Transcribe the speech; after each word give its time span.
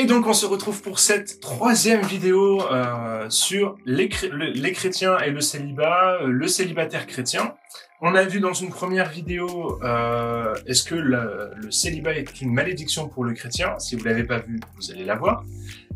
Et 0.00 0.04
donc 0.04 0.28
on 0.28 0.32
se 0.32 0.46
retrouve 0.46 0.80
pour 0.80 1.00
cette 1.00 1.40
troisième 1.40 2.02
vidéo 2.02 2.62
euh, 2.70 3.28
sur 3.30 3.74
les, 3.84 4.08
les, 4.32 4.70
chrétiens 4.70 5.18
et 5.18 5.32
le 5.32 5.40
célibat, 5.40 6.20
le 6.24 6.46
célibataire 6.46 7.04
chrétien. 7.04 7.56
On 8.00 8.14
a 8.14 8.22
vu 8.22 8.38
dans 8.38 8.52
une 8.52 8.68
première 8.68 9.10
vidéo, 9.10 9.80
euh, 9.82 10.54
est-ce 10.66 10.84
que 10.84 10.94
le, 10.94 11.50
célibat 11.70 12.12
est 12.12 12.40
une 12.40 12.54
malédiction 12.54 13.08
pour 13.08 13.24
le 13.24 13.32
chrétien? 13.32 13.76
Si 13.80 13.96
vous 13.96 14.04
l'avez 14.04 14.22
pas 14.22 14.38
vu, 14.38 14.60
vous 14.76 14.92
allez 14.92 15.04
la 15.04 15.16
voir. 15.16 15.42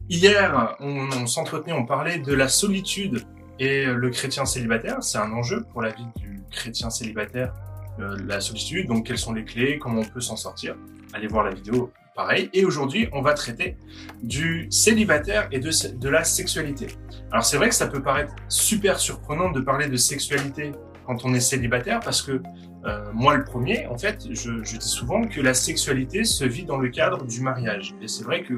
Hier, 0.09 0.75
on, 0.80 1.09
on 1.12 1.27
s'entretenait, 1.29 1.73
on 1.73 1.87
parlait 1.87 2.19
de 2.19 2.34
la 2.34 2.48
solitude 2.48 3.23
et 3.61 3.84
le 3.84 4.11
chrétien 4.11 4.46
célibataire. 4.46 5.00
C'est 5.00 5.19
un 5.19 5.30
enjeu 5.30 5.64
pour 5.71 5.80
la 5.80 5.91
vie 5.91 6.09
du 6.16 6.43
chrétien 6.50 6.91
célibataire, 6.91 7.55
euh, 8.00 8.16
la 8.27 8.41
solitude. 8.41 8.89
Donc 8.89 9.07
quelles 9.07 9.16
sont 9.16 9.32
les 9.32 9.45
clés, 9.45 9.79
comment 9.79 10.00
on 10.00 10.05
peut 10.05 10.21
s'en 10.21 10.34
sortir? 10.34 10.75
Allez 11.12 11.29
voir 11.29 11.45
la 11.45 11.55
vidéo 11.55 11.93
pareil. 12.15 12.51
Et 12.53 12.65
aujourd'hui, 12.65 13.09
on 13.13 13.23
va 13.23 13.35
traiter 13.35 13.77
du 14.23 14.67
célibataire 14.71 15.49
et 15.53 15.61
de, 15.61 16.09
la 16.09 16.25
sexualité. 16.25 16.89
Alors 17.31 17.45
c'est 17.45 17.57
vrai 17.57 17.69
que 17.69 17.75
ça 17.75 17.86
peut 17.86 18.03
paraître 18.03 18.35
super 18.49 18.99
surprenant 18.99 19.50
de 19.50 19.61
parler 19.61 19.89
de 19.89 19.96
sexualité 19.96 20.72
quand 21.07 21.25
on 21.25 21.35
est 21.35 21.41
célibataire 21.41 22.00
parce 22.00 22.22
que 22.22 22.43
euh, 22.85 23.05
moi 23.13 23.36
le 23.36 23.45
premier, 23.45 23.86
en 23.86 23.99
fait, 23.99 24.27
je, 24.31 24.63
je, 24.63 24.77
dis 24.77 24.89
souvent 24.89 25.22
que 25.22 25.41
la 25.41 25.55
sexualité 25.55 26.25
se 26.25 26.45
vit 26.45 26.64
dans 26.64 26.79
le 26.79 26.89
cadre 26.89 27.25
du 27.25 27.41
mariage. 27.41 27.95
Et 28.03 28.09
c'est 28.09 28.25
vrai 28.25 28.43
que 28.43 28.55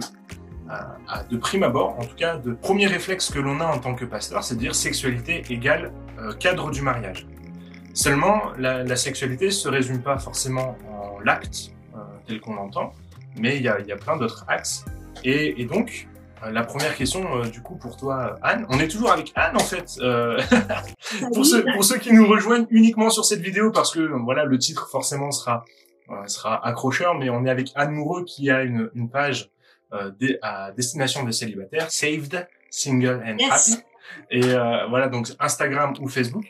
à, 0.69 1.25
de 1.25 1.37
prime 1.37 1.63
abord, 1.63 1.99
en 1.99 2.05
tout 2.05 2.17
cas, 2.17 2.37
de 2.37 2.53
premier 2.53 2.87
réflexe 2.87 3.31
que 3.31 3.39
l'on 3.39 3.61
a 3.61 3.67
en 3.67 3.79
tant 3.79 3.95
que 3.95 4.05
pasteur, 4.05 4.43
c'est 4.43 4.55
de 4.55 4.61
dire 4.61 4.75
sexualité 4.75 5.43
égale 5.51 5.93
euh, 6.19 6.33
cadre 6.33 6.71
du 6.71 6.81
mariage. 6.81 7.27
Seulement, 7.93 8.41
la, 8.59 8.83
la 8.83 8.97
sexualité 8.97 9.51
se 9.51 9.69
résume 9.69 10.03
pas 10.03 10.19
forcément 10.19 10.77
en 10.89 11.21
l'acte 11.21 11.73
euh, 11.95 11.99
tel 12.27 12.41
qu'on 12.41 12.55
l'entend, 12.55 12.93
mais 13.39 13.57
il 13.57 13.63
y 13.63 13.69
a, 13.69 13.81
y 13.81 13.93
a, 13.93 13.97
plein 13.97 14.17
d'autres 14.17 14.45
axes. 14.49 14.85
Et, 15.25 15.61
et 15.61 15.65
donc, 15.65 16.09
euh, 16.43 16.51
la 16.51 16.65
première 16.65 16.95
question, 16.95 17.37
euh, 17.37 17.45
du 17.47 17.63
coup, 17.63 17.77
pour 17.77 17.97
toi, 17.97 18.37
Anne, 18.43 18.67
on 18.69 18.79
est 18.79 18.89
toujours 18.89 19.13
avec 19.13 19.33
Anne, 19.35 19.57
en 19.57 19.61
fait, 19.61 19.97
euh, 20.01 20.41
pour, 21.33 21.47
ceux, 21.47 21.65
pour 21.73 21.85
ceux 21.85 21.99
qui 21.99 22.13
nous 22.13 22.27
rejoignent 22.27 22.67
uniquement 22.71 23.11
sur 23.11 23.25
cette 23.25 23.41
vidéo, 23.41 23.71
parce 23.71 23.93
que 23.93 24.01
voilà, 24.01 24.45
le 24.45 24.59
titre 24.59 24.89
forcément 24.91 25.31
sera 25.31 25.65
sera 26.27 26.63
accrocheur, 26.67 27.15
mais 27.15 27.31
on 27.31 27.47
est 27.47 27.51
avec 27.51 27.73
Anne 27.77 27.93
Moureux 27.93 28.27
qui 28.27 28.51
a 28.51 28.63
une, 28.63 28.91
une 28.95 29.09
page 29.09 29.51
à 30.43 30.71
destination 30.73 31.25
des 31.25 31.33
célibataires, 31.33 31.91
Saved, 31.91 32.47
Single 32.69 33.23
and 33.27 33.39
Happy. 33.51 33.77
Et 34.31 34.43
voilà, 34.91 35.09
donc 35.09 35.29
Instagram 35.41 35.95
ou 36.03 36.09
Facebook. 36.09 36.45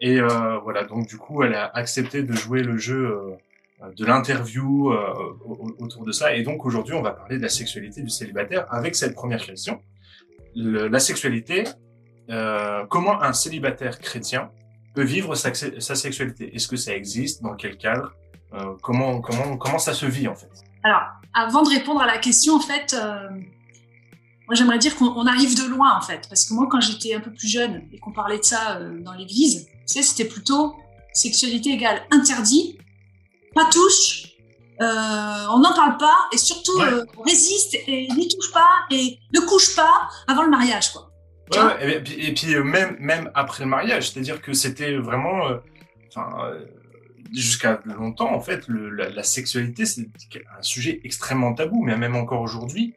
Et 0.00 0.20
voilà, 0.62 0.84
donc 0.84 1.08
du 1.08 1.16
coup, 1.16 1.42
elle 1.42 1.54
a 1.54 1.72
accepté 1.74 2.22
de 2.22 2.32
jouer 2.34 2.62
le 2.62 2.78
jeu 2.78 3.04
euh, 3.04 3.36
de 3.96 4.04
l'interview 4.04 4.92
euh, 4.92 5.12
autour 5.78 6.04
de 6.04 6.12
ça. 6.12 6.34
Et 6.34 6.42
donc 6.42 6.64
aujourd'hui, 6.66 6.94
on 6.94 7.02
va 7.02 7.12
parler 7.12 7.38
de 7.38 7.42
la 7.42 7.48
sexualité 7.48 8.02
du 8.02 8.10
célibataire 8.10 8.66
avec 8.70 8.94
cette 8.94 9.14
première 9.14 9.44
question. 9.44 9.80
la 10.54 11.00
sexualité, 11.00 11.64
euh, 12.30 12.84
comment 12.88 13.22
un 13.22 13.32
célibataire 13.32 13.98
chrétien 13.98 14.50
peut 14.94 15.02
vivre 15.02 15.34
sa, 15.34 15.52
sa 15.54 15.94
sexualité? 15.94 16.54
Est-ce 16.54 16.68
que 16.68 16.76
ça 16.76 16.94
existe? 16.94 17.42
Dans 17.42 17.54
quel 17.54 17.76
cadre? 17.76 18.12
Euh, 18.52 18.74
comment, 18.82 19.20
comment, 19.20 19.56
comment 19.56 19.78
ça 19.78 19.94
se 19.94 20.06
vit 20.06 20.28
en 20.28 20.34
fait? 20.34 20.50
Alors, 20.82 21.02
avant 21.34 21.62
de 21.62 21.70
répondre 21.70 22.00
à 22.00 22.06
la 22.06 22.18
question, 22.18 22.56
en 22.56 22.60
fait, 22.60 22.94
euh, 22.94 23.28
moi 24.46 24.54
j'aimerais 24.54 24.78
dire 24.78 24.94
qu'on 24.96 25.26
arrive 25.26 25.56
de 25.56 25.68
loin 25.68 25.96
en 25.96 26.00
fait. 26.00 26.26
Parce 26.28 26.44
que 26.44 26.54
moi, 26.54 26.68
quand 26.70 26.80
j'étais 26.80 27.14
un 27.14 27.20
peu 27.20 27.32
plus 27.32 27.48
jeune 27.48 27.82
et 27.92 27.98
qu'on 27.98 28.12
parlait 28.12 28.38
de 28.38 28.44
ça 28.44 28.80
dans 28.80 29.12
l'église, 29.14 29.66
tu 29.66 29.72
sais, 29.86 30.02
c'était 30.02 30.28
plutôt 30.28 30.76
sexualité 31.12 31.70
égale 31.70 32.02
interdit 32.12 32.78
pas 33.54 33.66
touche, 33.66 34.30
euh, 34.80 34.84
on 35.50 35.58
n'en 35.58 35.74
parle 35.74 35.98
pas 35.98 36.28
et 36.32 36.38
surtout 36.38 36.80
euh, 36.80 37.04
résiste 37.24 37.76
et 37.86 38.08
n'y 38.16 38.28
touche 38.28 38.52
pas 38.52 38.70
et 38.90 39.18
ne 39.34 39.40
couche 39.40 39.76
pas 39.76 40.08
avant 40.26 40.42
le 40.42 40.50
mariage 40.50 40.92
quoi. 40.92 41.10
Ouais, 41.52 41.96
et, 41.96 42.00
puis, 42.00 42.26
et 42.26 42.32
puis 42.32 42.54
euh, 42.54 42.62
même 42.62 42.96
même 43.00 43.30
après 43.34 43.64
le 43.64 43.70
mariage, 43.70 44.10
c'est-à-dire 44.10 44.40
que 44.40 44.52
c'était 44.52 44.96
vraiment, 44.96 45.48
euh, 45.48 45.56
enfin 46.08 46.52
jusqu'à 47.32 47.80
longtemps, 47.84 48.32
en 48.34 48.40
fait, 48.40 48.66
le, 48.68 48.90
la, 48.90 49.10
la, 49.10 49.22
sexualité, 49.22 49.86
c'est 49.86 50.08
un 50.58 50.62
sujet 50.62 51.00
extrêmement 51.04 51.54
tabou, 51.54 51.82
mais 51.84 51.96
même 51.96 52.16
encore 52.16 52.40
aujourd'hui, 52.40 52.94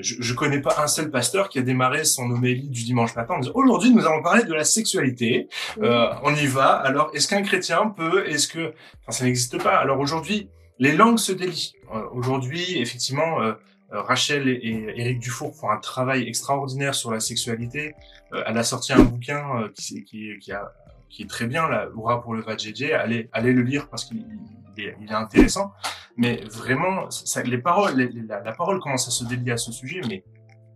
je, 0.00 0.16
je 0.18 0.34
connais 0.34 0.60
pas 0.60 0.76
un 0.82 0.86
seul 0.86 1.10
pasteur 1.10 1.48
qui 1.48 1.58
a 1.58 1.62
démarré 1.62 2.04
son 2.04 2.30
homélie 2.30 2.68
du 2.68 2.84
dimanche 2.84 3.14
matin 3.14 3.34
en 3.34 3.38
disant 3.40 3.52
aujourd'hui 3.54 3.90
nous 3.92 4.06
allons 4.06 4.22
parler 4.22 4.44
de 4.44 4.54
la 4.54 4.64
sexualité, 4.64 5.48
euh, 5.82 6.08
on 6.22 6.34
y 6.34 6.46
va. 6.46 6.72
Alors 6.72 7.10
est-ce 7.14 7.28
qu'un 7.28 7.42
chrétien 7.42 7.88
peut, 7.88 8.28
est-ce 8.28 8.48
que, 8.48 8.72
enfin 9.02 9.12
ça 9.18 9.24
n'existe 9.24 9.62
pas. 9.62 9.76
Alors 9.76 9.98
aujourd'hui, 10.00 10.48
les 10.78 10.92
langues 10.92 11.18
se 11.18 11.32
délient. 11.32 11.74
Euh, 11.94 12.02
aujourd'hui, 12.12 12.78
effectivement. 12.78 13.42
Euh, 13.42 13.52
euh 13.92 14.02
Rachel 14.02 14.48
et, 14.48 14.86
Eric 14.96 15.18
Dufour 15.18 15.54
font 15.56 15.68
un 15.68 15.78
travail 15.78 16.28
extraordinaire 16.28 16.94
sur 16.94 17.10
la 17.10 17.18
sexualité. 17.18 17.94
Euh, 18.32 18.44
elle 18.46 18.56
a 18.56 18.62
sorti 18.62 18.92
un 18.92 19.02
bouquin 19.02 19.68
qui, 19.74 20.04
qui, 20.04 20.38
qui, 20.38 20.52
a 20.52 20.72
qui 21.10 21.22
est 21.22 21.26
très 21.28 21.46
bien, 21.46 21.68
là, 21.68 21.88
Oura 21.94 22.22
pour 22.22 22.34
le 22.34 22.42
VAJJ, 22.42 22.92
allez, 22.92 23.28
allez 23.32 23.52
le 23.52 23.62
lire 23.62 23.88
parce 23.88 24.04
qu'il 24.04 24.18
est, 24.18 24.96
il 25.00 25.10
est 25.10 25.14
intéressant. 25.14 25.72
Mais 26.16 26.42
vraiment, 26.50 27.10
ça, 27.10 27.42
les 27.42 27.58
paroles, 27.58 28.10
la, 28.28 28.40
la, 28.40 28.52
parole 28.52 28.80
commence 28.80 29.08
à 29.08 29.10
se 29.10 29.24
délier 29.24 29.52
à 29.52 29.56
ce 29.56 29.72
sujet, 29.72 30.00
mais 30.08 30.24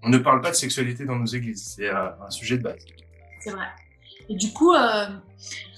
on 0.03 0.09
ne 0.09 0.19
parle 0.19 0.41
pas 0.41 0.51
de 0.51 0.57
sexualité 0.57 1.05
dans 1.05 1.17
nos 1.17 1.27
églises. 1.27 1.75
C'est 1.77 1.89
un, 1.89 2.15
un, 2.27 2.31
sujet 2.31 2.59
de 2.59 2.63
base. 2.63 2.85
C'est 3.41 3.51
vrai. 3.51 3.67
Et 4.29 4.37
du 4.37 4.53
coup, 4.53 4.73
euh, 4.73 5.07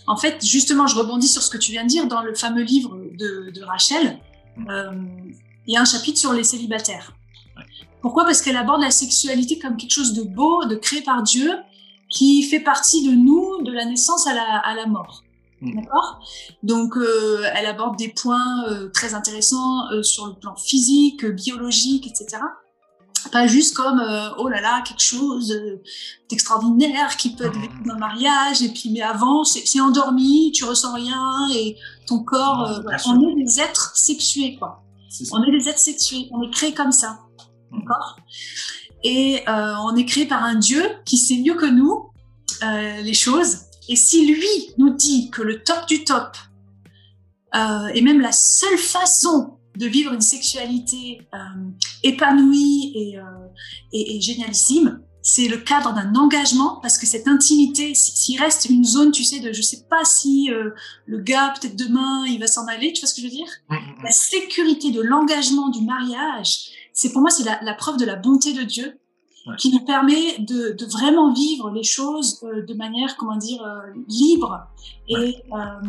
en 0.07 0.17
fait, 0.17 0.45
justement, 0.45 0.87
je 0.87 0.97
rebondis 0.97 1.29
sur 1.29 1.43
ce 1.43 1.51
que 1.51 1.59
tu 1.59 1.73
viens 1.73 1.85
de 1.85 1.89
dire 1.89 2.07
dans 2.07 2.23
le 2.23 2.35
fameux 2.35 2.63
livre 2.63 2.97
de, 2.97 3.51
de 3.51 3.63
Rachel. 3.63 4.19
Mm. 4.57 4.71
Euh, 4.71 4.93
il 5.67 5.75
y 5.75 5.77
a 5.77 5.81
un 5.81 5.85
chapitre 5.85 6.19
sur 6.19 6.33
les 6.33 6.45
célibataires. 6.45 7.13
Ouais. 7.57 7.65
Pourquoi? 8.01 8.25
Parce 8.25 8.41
qu'elle 8.41 8.57
aborde 8.57 8.83
la 8.83 8.91
sexualité 8.91 9.59
comme 9.59 9.77
quelque 9.77 9.93
chose 9.93 10.15
de 10.15 10.23
beau, 10.23 10.65
de 10.65 10.77
créé 10.77 11.03
par 11.03 11.23
Dieu, 11.23 11.51
qui 12.09 12.45
fait 12.45 12.61
partie 12.61 13.07
de 13.09 13.13
nous 13.15 13.46
de 13.63 13.73
la 13.73 13.85
naissance 13.85 14.27
à 14.27 14.35
la, 14.35 14.59
à 14.59 14.75
la 14.75 14.87
mort. 14.87 15.23
Mmh. 15.61 15.81
D'accord? 15.81 16.21
Donc, 16.63 16.97
euh, 16.97 17.45
elle 17.55 17.67
aborde 17.67 17.97
des 17.97 18.09
points 18.09 18.65
euh, 18.69 18.89
très 18.93 19.15
intéressants 19.15 19.91
euh, 19.91 20.03
sur 20.03 20.27
le 20.27 20.35
plan 20.35 20.55
physique, 20.57 21.25
biologique, 21.25 22.07
etc. 22.07 22.43
Pas 23.33 23.49
juste 23.49 23.75
comme 23.75 24.01
oh 24.39 24.49
là 24.49 24.61
là 24.61 24.83
quelque 24.83 25.03
chose 25.03 25.53
d'extraordinaire 26.31 27.17
qui 27.17 27.35
peut 27.35 27.47
être 27.47 27.59
vécu 27.59 27.75
dans 27.85 27.95
le 27.95 27.99
mariage 27.99 28.63
et 28.63 28.69
puis 28.69 28.89
mais 28.93 29.03
avant 29.03 29.43
c'est 29.43 29.81
endormi, 29.81 30.53
tu 30.53 30.63
ressens 30.63 30.95
rien 30.95 31.49
et 31.53 31.77
ton 32.07 32.23
corps. 32.23 32.81
Voilà. 32.85 32.99
On 33.09 33.21
est 33.29 33.43
des 33.43 33.59
êtres 33.59 33.97
sexués 33.97 34.55
quoi. 34.57 34.85
Est 35.21 35.29
on 35.33 35.43
est 35.43 35.51
des 35.51 35.69
êtres 35.69 35.81
sexués, 35.81 36.29
on 36.31 36.41
est 36.43 36.53
créés 36.53 36.73
comme 36.73 36.93
ça. 36.93 37.19
Mmh. 37.73 37.81
D'accord? 37.81 38.17
Et 39.03 39.43
on 39.49 39.97
est 39.97 40.05
créé 40.05 40.27
par 40.27 40.45
un 40.45 40.55
Dieu 40.55 40.85
qui 41.05 41.17
sait 41.17 41.39
mieux 41.39 41.55
que 41.55 41.67
nous 41.67 42.11
euh, 42.63 43.01
les 43.01 43.15
choses. 43.15 43.61
Et 43.89 43.97
si 43.97 44.27
lui 44.27 44.75
nous 44.79 44.91
dit 44.91 45.31
que 45.31 45.43
le 45.43 45.63
top 45.63 45.87
du 45.87 46.05
top 46.05 46.37
euh, 47.55 47.87
est 47.89 48.01
même 48.01 48.21
la 48.21 48.33
seule 48.33 48.79
façon 48.79 49.59
de 49.77 49.87
vivre 49.87 50.13
une 50.13 50.21
sexualité 50.21 51.21
euh, 51.35 51.39
épanouie 52.03 52.93
et, 52.95 53.19
et, 53.93 54.17
et 54.17 54.21
génialissime, 54.21 55.01
c'est 55.27 55.49
le 55.49 55.57
cadre 55.57 55.93
d'un 55.93 56.15
engagement 56.15 56.79
parce 56.81 56.99
que 56.99 57.05
cette 57.05 57.27
intimité, 57.27 57.97
s'il 57.97 58.41
reste 58.41 58.67
une 58.71 58.85
zone, 58.85 59.11
tu 59.11 59.25
sais, 59.25 59.41
de 59.41 59.53
je 59.53 59.61
sais 59.61 59.83
pas 59.91 60.05
si 60.05 60.53
euh, 60.53 60.71
le 61.05 61.19
gars 61.19 61.53
peut-être 61.61 61.75
demain 61.75 62.25
il 62.27 62.39
va 62.39 62.47
s'en 62.47 62.69
aller, 62.69 62.93
tu 62.93 63.01
vois 63.01 63.09
ce 63.09 63.15
que 63.17 63.23
je 63.23 63.27
veux 63.27 63.33
dire? 63.33 63.49
Mmh, 63.69 63.75
mmh. 63.75 64.05
La 64.05 64.11
sécurité 64.13 64.93
de 64.93 65.01
l'engagement 65.01 65.69
du 65.71 65.81
mariage, 65.81 66.67
c'est 66.93 67.11
pour 67.11 67.23
moi 67.23 67.31
c'est 67.31 67.43
la, 67.43 67.59
la, 67.61 67.75
preuve 67.75 67.97
de 67.97 68.05
la 68.05 68.15
bonté 68.15 68.53
de 68.53 68.63
Dieu 68.63 69.01
ouais. 69.47 69.57
qui 69.57 69.73
nous 69.73 69.85
permet 69.85 70.39
de, 70.39 70.73
de, 70.73 70.87
vraiment 70.87 71.33
vivre 71.33 71.71
les 71.71 71.83
choses 71.83 72.41
euh, 72.45 72.65
de 72.65 72.75
manière 72.75 73.17
comment 73.17 73.37
dire 73.37 73.63
euh, 73.63 73.93
libre 74.09 74.67
et 75.09 75.17
ouais. 75.17 75.45
euh, 75.53 75.89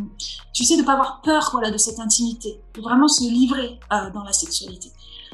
tu 0.54 0.64
sais 0.64 0.78
de 0.78 0.84
pas 0.84 0.94
avoir 0.94 1.22
peur 1.22 1.50
voilà 1.52 1.72
de 1.72 1.78
cette 1.78 2.00
intimité 2.00 2.62
de 2.74 2.82
vraiment 2.82 3.08
se 3.08 3.24
livrer 3.24 3.80
dans 4.14 4.24
la 4.24 4.34
sexualité 4.34 4.92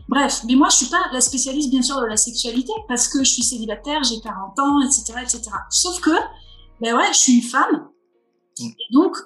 bref 0.08 0.44
mais 0.48 0.56
moi 0.56 0.70
je 0.70 0.78
suis 0.78 0.90
pas 0.90 1.04
la 1.12 1.22
spécialiste 1.22 1.70
bien 1.70 1.82
sûr 1.82 2.00
de 2.02 2.06
la 2.06 2.18
sexualité 2.18 2.74
parce 2.88 3.08
que 3.08 3.24
je 3.24 3.30
suis 3.30 3.44
célibataire 3.44 4.04
j'ai 4.04 4.20
40 4.20 4.60
ans 4.60 4.82
etc 4.82 5.14
etc 5.22 5.42
sauf 5.70 6.00
que 6.02 6.12
ben 6.82 6.96
ouais 6.96 7.12
je 7.14 7.18
suis 7.18 7.34
une 7.34 7.44
femme 7.44 7.88
mm. 8.60 8.66
et 8.66 8.94
donc 8.94 9.18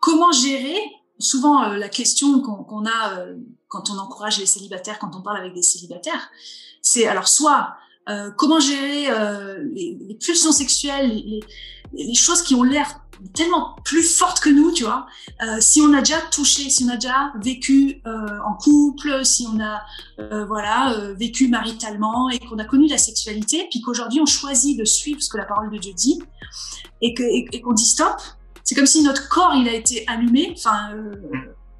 comment 0.00 0.32
gérer 0.32 0.78
souvent 1.18 1.62
euh, 1.64 1.76
la 1.76 1.88
question 1.88 2.40
qu'on 2.40 2.64
qu 2.64 2.88
a 2.88 3.18
euh, 3.18 3.36
quand 3.68 3.90
on 3.90 3.98
encourage 3.98 4.38
les 4.38 4.46
célibataires, 4.46 4.98
quand 4.98 5.16
on 5.16 5.22
parle 5.22 5.38
avec 5.38 5.54
des 5.54 5.62
célibataires, 5.62 6.30
c'est 6.82 7.06
alors 7.06 7.28
soit 7.28 7.74
euh, 8.08 8.30
comment 8.36 8.60
gérer 8.60 9.08
euh, 9.08 9.58
les, 9.72 9.96
les, 10.00 10.14
pulsions 10.14 10.52
sexuelles, 10.52 11.08
les, 11.08 11.40
les 11.92 12.14
choses 12.14 12.42
qui 12.42 12.54
ont 12.54 12.62
l'air 12.62 13.00
tellement 13.32 13.76
plus 13.84 14.02
fortes 14.02 14.40
que 14.40 14.50
nous, 14.50 14.72
tu 14.72 14.84
vois. 14.84 15.06
Euh, 15.42 15.56
si 15.60 15.80
on 15.80 15.92
a 15.94 16.00
déjà 16.00 16.20
touché, 16.20 16.68
si 16.68 16.84
on 16.84 16.88
a 16.88 16.96
déjà 16.96 17.32
vécu 17.40 18.02
euh, 18.06 18.38
en 18.44 18.54
couple, 18.54 19.24
si 19.24 19.46
on 19.46 19.60
a 19.60 19.82
voilà 20.46 20.96
vécu 21.16 21.48
maritalement 21.48 22.28
et 22.28 22.38
qu'on 22.38 22.58
a 22.58 22.64
connu 22.64 22.88
la 22.88 22.98
sexualité, 22.98 23.66
puis 23.70 23.80
qu'aujourd'hui 23.80 24.20
on 24.20 24.26
choisit 24.26 24.78
de 24.78 24.84
suivre 24.84 25.22
ce 25.22 25.28
que 25.28 25.38
la 25.38 25.44
parole 25.44 25.70
de 25.70 25.78
Dieu 25.78 25.92
dit 25.94 26.20
et 27.00 27.14
que 27.14 27.22
et, 27.22 27.46
et 27.52 27.60
qu'on 27.60 27.72
dit 27.72 27.86
stop, 27.86 28.20
c'est 28.64 28.74
comme 28.74 28.86
si 28.86 29.02
notre 29.02 29.28
corps 29.28 29.54
il 29.54 29.68
a 29.68 29.72
été 29.72 30.04
allumé, 30.08 30.54
enfin 30.56 30.90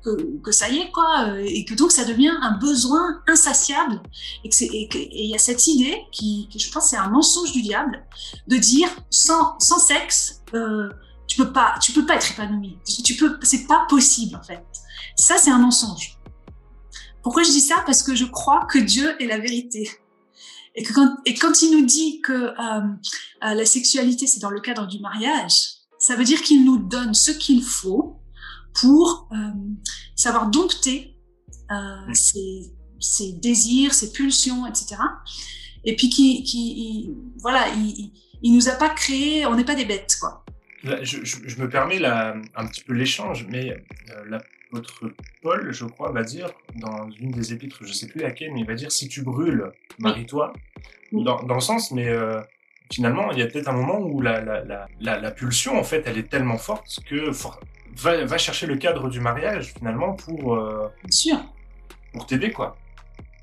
que, 0.05 0.53
ça 0.53 0.69
y 0.69 0.79
est, 0.79 0.91
quoi, 0.91 1.29
euh, 1.29 1.43
et 1.45 1.65
que 1.65 1.75
donc 1.75 1.91
ça 1.91 2.05
devient 2.05 2.33
un 2.43 2.59
besoin 2.59 3.23
insatiable. 3.27 4.01
Et 4.45 4.51
il 4.53 5.31
y 5.31 5.35
a 5.35 5.39
cette 5.39 5.67
idée 5.67 6.03
qui, 6.13 6.49
je 6.55 6.71
pense, 6.71 6.91
c'est 6.91 6.97
un 6.97 7.09
mensonge 7.09 7.53
du 7.53 7.63
diable, 7.63 8.05
de 8.47 8.57
dire 8.57 8.89
sans, 9.11 9.59
sexe, 9.59 10.43
euh, 10.55 10.91
tu 11.27 11.37
peux 11.39 11.53
pas, 11.53 11.75
peux 11.95 12.07
pas 12.07 12.17
être 12.17 12.31
épanoui. 12.31 12.79
Tu 13.05 13.15
peux, 13.15 13.39
c'est 13.43 13.67
pas 13.67 13.87
possible 13.89 14.37
en 14.37 14.43
fait. 14.43 14.65
Ça, 15.17 15.37
c'est 15.39 15.51
un 15.51 15.59
mensonge. 15.59 16.19
Pourquoi 17.23 17.43
je 17.43 17.51
dis 17.51 17.61
ça? 17.61 17.83
Parce 17.87 18.03
que 18.03 18.15
je 18.15 18.27
crois 18.27 18.67
que 18.71 18.79
Dieu 18.79 19.21
est 19.23 19.27
la 19.27 19.39
vérité. 19.39 19.91
Et, 20.75 20.83
quand, 20.83 21.63
il 21.63 21.79
nous 21.79 21.87
dit 21.87 22.21
que 22.21 22.33
euh 22.33 22.81
la 23.41 23.67
sexualité, 23.67 24.27
c'est 24.27 24.41
dans 24.41 24.51
le 24.51 24.61
cadre 24.61 24.87
du 24.87 24.99
mariage, 25.01 25.75
ça 25.99 26.17
veut 26.17 26.25
dire 26.25 26.43
qu'il 26.43 26.65
nous 26.65 26.79
donne 26.79 27.13
ce 27.13 27.31
qu'il 27.31 27.63
faut 27.63 28.17
pour 28.75 29.29
euh, 29.33 29.37
savoir 30.17 30.51
dompter 30.51 31.17
euh, 31.71 32.13
ses, 32.13 32.73
ses, 33.01 33.33
désirs, 33.33 33.95
ses 33.95 34.13
pulsions, 34.13 34.67
etc. 34.67 34.97
Et 35.85 35.97
puis 35.97 36.09
qui, 36.09 36.43
qui 36.43 37.11
voilà, 37.39 37.69
il, 37.77 38.13
il 38.43 38.55
nous 38.55 38.69
a 38.69 38.73
pas 38.73 38.91
créé, 38.91 39.47
on 39.47 39.55
n'est 39.57 39.65
pas 39.65 39.75
des 39.75 39.85
bêtes, 39.85 40.17
quoi. 40.21 40.45
je, 40.83 41.25
je, 41.25 41.37
je, 41.47 41.61
me 41.61 41.69
permets 41.69 41.99
là 41.99 42.37
un 42.55 42.67
petit 42.67 42.83
peu 42.83 42.93
l'échange, 42.93 43.47
mais 43.49 43.71
euh, 43.71 44.25
l'apôtre 44.29 45.11
Paul, 45.43 45.73
je 45.73 45.85
crois, 45.87 46.13
va 46.13 46.23
dire 46.23 46.51
dans 46.77 47.11
une 47.13 47.31
des 47.31 47.53
épîtres, 47.53 47.79
je 47.83 47.93
sais 47.93 48.07
plus 48.07 48.21
laquelle, 48.21 48.53
mais 48.53 48.61
il 48.61 48.67
va 48.67 48.75
dire 48.75 48.93
si 48.93 49.09
tu 49.09 49.23
brûles, 49.23 49.73
marie-toi, 49.99 50.53
oui. 51.13 51.25
dans, 51.25 51.43
dans, 51.43 51.55
le 51.55 51.61
sens, 51.61 51.91
mais 51.91 52.09
euh, 52.09 52.41
finalement, 52.93 53.31
il 53.33 53.39
y 53.39 53.43
a 53.43 53.47
peut-être 53.47 53.69
un 53.69 53.73
moment 53.77 53.99
où 54.01 54.21
la, 54.21 54.41
la, 54.43 54.63
la, 54.65 54.87
la, 55.01 55.21
la 55.21 55.31
pulsion, 55.31 55.79
en 55.79 55.85
fait, 55.85 56.03
elle 56.07 56.19
est 56.19 56.29
tellement 56.29 56.59
forte 56.59 57.01
que 57.07 57.33
for 57.33 57.59
va, 57.97 58.25
va, 58.25 58.39
chercher 58.39 58.67
le 58.67 58.77
cadre 58.77 59.09
du 59.09 59.21
mariage 59.21 59.75
finalement 59.77 60.13
pour 60.13 60.55
euh, 60.55 60.89
Bien 61.05 61.11
sûr. 61.11 61.45
pour 62.13 62.27
t'aider 62.27 62.51
quoi. 62.51 62.77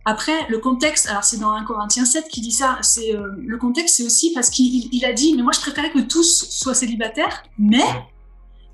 Après, 0.04 0.48
le 0.50 0.58
contexte, 0.58 1.08
alors 1.08 1.24
c'est 1.24 1.38
dans 1.38 1.52
1 1.52 1.64
Corinthiens 1.64 2.06
7 2.06 2.28
qui 2.28 2.42
dit 2.42 2.52
ça, 2.52 2.80
c'est 2.82 3.16
euh, 3.16 3.28
le 3.38 3.58
contexte, 3.58 3.98
c'est 3.98 4.04
aussi 4.04 4.34
parce 4.34 4.50
qu'il 4.50 4.90
il 4.92 5.06
a 5.06 5.14
dit, 5.14 5.36
mais 5.36 5.44
moi 5.44 5.52
je 5.54 5.60
préférais 5.60 5.92
que 5.92 6.00
tous 6.00 6.50
soient 6.50 6.74
célibataires, 6.74 7.44
mais 7.60 7.84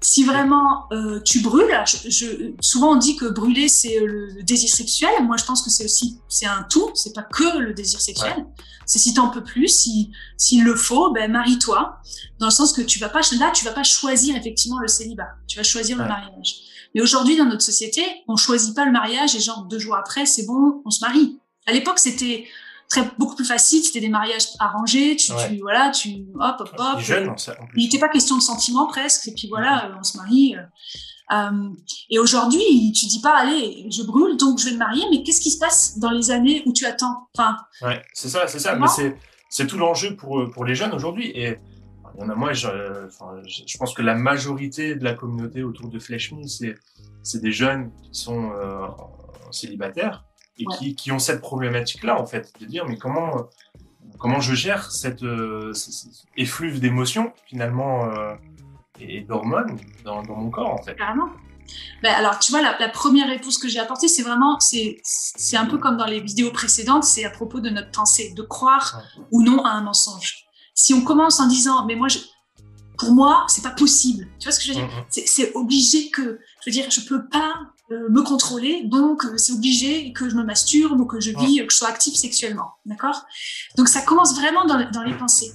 si 0.01 0.23
vraiment 0.23 0.85
euh, 0.91 1.19
tu 1.21 1.39
brûles, 1.39 1.83
je, 1.85 2.09
je, 2.09 2.51
souvent 2.61 2.93
on 2.93 2.95
dit 2.97 3.15
que 3.15 3.25
brûler 3.25 3.67
c'est 3.67 3.99
le 3.99 4.43
désir 4.43 4.69
sexuel. 4.69 5.09
Moi 5.23 5.37
je 5.37 5.45
pense 5.45 5.61
que 5.63 5.69
c'est 5.69 5.85
aussi 5.85 6.19
c'est 6.29 6.45
un 6.45 6.65
tout, 6.69 6.91
c'est 6.93 7.13
pas 7.13 7.23
que 7.23 7.57
le 7.57 7.73
désir 7.73 7.99
sexuel. 7.99 8.35
Ouais. 8.37 8.45
C'est 8.85 8.99
si 8.99 9.13
t'en 9.13 9.29
peux 9.29 9.43
plus, 9.43 9.67
si 9.67 10.11
s'il 10.37 10.63
le 10.63 10.75
faut, 10.75 11.11
ben 11.11 11.31
marie-toi. 11.31 11.97
Dans 12.39 12.47
le 12.47 12.51
sens 12.51 12.73
que 12.73 12.81
tu 12.81 12.99
vas 12.99 13.09
pas 13.09 13.21
là, 13.39 13.51
tu 13.51 13.65
vas 13.65 13.71
pas 13.71 13.83
choisir 13.83 14.35
effectivement 14.35 14.79
le 14.79 14.87
célibat, 14.87 15.29
tu 15.47 15.57
vas 15.57 15.63
choisir 15.63 15.97
ouais. 15.97 16.03
le 16.03 16.09
mariage. 16.09 16.57
Mais 16.93 17.01
aujourd'hui 17.01 17.35
dans 17.35 17.45
notre 17.45 17.63
société, 17.63 18.01
on 18.27 18.35
choisit 18.35 18.75
pas 18.75 18.85
le 18.85 18.91
mariage 18.91 19.35
et 19.35 19.39
genre 19.39 19.65
deux 19.65 19.79
jours 19.79 19.95
après 19.95 20.25
c'est 20.25 20.45
bon, 20.45 20.81
on 20.85 20.91
se 20.91 21.03
marie. 21.03 21.39
À 21.65 21.73
l'époque 21.73 21.99
c'était 21.99 22.45
très 22.89 23.03
beaucoup 23.17 23.35
plus 23.35 23.45
facile. 23.45 23.83
C'était 23.83 23.99
des 23.99 24.09
mariages 24.09 24.47
arrangés. 24.59 25.15
Tu, 25.15 25.31
ouais. 25.31 25.49
tu, 25.49 25.59
voilà, 25.59 25.91
tu 25.91 26.25
hop 26.39 26.55
hop 26.59 26.75
hop. 26.77 26.99
Jeune, 26.99 27.33
il 27.75 27.83
n'était 27.83 27.99
pas 27.99 28.09
question 28.09 28.37
de 28.37 28.41
sentiments 28.41 28.87
presque. 28.87 29.27
Et 29.27 29.33
puis 29.33 29.47
voilà, 29.47 29.91
on 29.97 30.03
se 30.03 30.17
marie. 30.17 30.55
Euh, 31.33 31.69
et 32.09 32.19
aujourd'hui, 32.19 32.91
tu 32.93 33.05
dis 33.05 33.19
pas, 33.21 33.35
allez, 33.35 33.87
je 33.91 34.03
brûle, 34.03 34.37
donc 34.37 34.59
je 34.59 34.65
vais 34.65 34.71
me 34.71 34.77
marier. 34.77 35.03
Mais 35.11 35.23
qu'est-ce 35.23 35.41
qui 35.41 35.51
se 35.51 35.59
passe 35.59 35.99
dans 35.99 36.11
les 36.11 36.31
années 36.31 36.63
où 36.65 36.73
tu 36.73 36.85
attends? 36.85 37.27
Enfin. 37.37 37.57
Ouais, 37.81 38.01
c'est 38.13 38.29
ça, 38.29 38.47
c'est 38.47 38.59
ça. 38.59 38.75
Mais 38.75 38.87
c'est 38.87 39.17
c'est 39.49 39.67
tout 39.67 39.77
l'enjeu 39.77 40.15
pour 40.15 40.49
pour 40.51 40.65
les 40.65 40.75
jeunes 40.75 40.93
aujourd'hui. 40.93 41.27
Et 41.31 41.57
il 42.15 42.21
y 42.21 42.23
en 42.23 42.29
a 42.29 42.35
moi, 42.35 42.53
je, 42.53 42.67
enfin, 43.05 43.41
je 43.45 43.77
pense 43.77 43.93
que 43.93 44.01
la 44.01 44.15
majorité 44.15 44.95
de 44.95 45.03
la 45.03 45.13
communauté 45.13 45.63
autour 45.63 45.89
de 45.89 45.99
Flesh 45.99 46.31
Me, 46.31 46.47
c'est 46.47 46.75
c'est 47.23 47.41
des 47.41 47.51
jeunes 47.51 47.91
qui 48.01 48.19
sont 48.19 48.51
euh, 48.51 48.87
célibataires 49.51 50.23
et 50.59 50.65
ouais. 50.65 50.77
qui, 50.77 50.95
qui, 50.95 51.11
ont 51.11 51.19
cette 51.19 51.41
problématique-là, 51.41 52.19
en 52.19 52.25
fait, 52.25 52.51
de 52.59 52.65
dire, 52.65 52.85
mais 52.87 52.97
comment, 52.97 53.47
comment 54.19 54.39
je 54.39 54.53
gère 54.55 54.91
cette, 54.91 55.23
euh, 55.23 55.73
effluve 56.35 56.79
d'émotions, 56.79 57.33
finalement, 57.45 58.05
euh, 58.05 58.33
et 58.99 59.21
d'hormones 59.21 59.79
dans, 60.03 60.23
dans, 60.23 60.35
mon 60.35 60.49
corps, 60.49 60.73
en 60.73 60.81
fait? 60.81 60.95
Carrément. 60.95 61.29
Ben 62.01 62.13
alors, 62.15 62.39
tu 62.39 62.51
vois, 62.51 62.61
la, 62.61 62.77
la 62.79 62.89
première 62.89 63.27
réponse 63.27 63.57
que 63.57 63.67
j'ai 63.67 63.79
apportée, 63.79 64.07
c'est 64.07 64.23
vraiment, 64.23 64.59
c'est, 64.59 64.99
c'est 65.03 65.57
un 65.57 65.65
peu 65.65 65.77
comme 65.77 65.97
dans 65.97 66.05
les 66.05 66.21
vidéos 66.21 66.51
précédentes, 66.51 67.03
c'est 67.03 67.25
à 67.25 67.29
propos 67.29 67.59
de 67.59 67.69
notre 67.69 67.91
pensée, 67.91 68.33
de 68.33 68.41
croire 68.41 69.01
ouais. 69.17 69.23
ou 69.31 69.43
non 69.43 69.63
à 69.65 69.71
un 69.71 69.81
mensonge. 69.81 70.45
Si 70.73 70.93
on 70.93 71.01
commence 71.01 71.39
en 71.39 71.47
disant, 71.47 71.85
mais 71.85 71.95
moi, 71.95 72.07
je, 72.07 72.19
pour 72.97 73.11
moi, 73.11 73.45
c'est 73.47 73.63
pas 73.63 73.71
possible. 73.71 74.27
Tu 74.39 74.45
vois 74.45 74.51
ce 74.51 74.59
que 74.59 74.65
je 74.65 74.69
veux 74.73 74.85
dire? 74.85 74.87
Mm 74.87 74.99
-hmm. 75.09 75.23
C'est 75.25 75.51
obligé 75.55 76.09
que, 76.09 76.39
je 76.67 76.71
veux 76.71 76.81
dire, 76.81 76.91
je 76.91 77.01
peux 77.01 77.27
pas 77.27 77.53
euh, 77.91 78.09
me 78.09 78.21
contrôler, 78.21 78.83
donc 78.83 79.25
euh, 79.25 79.37
c'est 79.37 79.53
obligé 79.53 80.11
que 80.11 80.29
je 80.29 80.35
me 80.35 80.43
masturbe 80.43 80.99
ou 80.99 81.05
que 81.05 81.19
je 81.19 81.31
vis, 81.31 81.65
que 81.65 81.71
je 81.71 81.77
sois 81.77 81.87
active 81.87 82.15
sexuellement, 82.15 82.71
d'accord? 82.85 83.25
Donc 83.77 83.87
ça 83.87 84.01
commence 84.01 84.35
vraiment 84.35 84.65
dans, 84.65 84.89
dans, 84.91 85.03
les 85.03 85.13
pensées. 85.13 85.53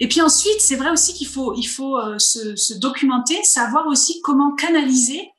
Et 0.00 0.08
puis 0.08 0.20
ensuite, 0.20 0.60
c'est 0.60 0.76
vrai 0.76 0.90
aussi 0.90 1.14
qu'il 1.14 1.28
faut, 1.28 1.54
il 1.54 1.66
faut 1.66 1.96
euh, 1.96 2.18
se, 2.18 2.56
se, 2.56 2.74
documenter, 2.74 3.42
savoir 3.44 3.86
aussi 3.86 4.20
comment 4.22 4.54
canaliser 4.54 5.30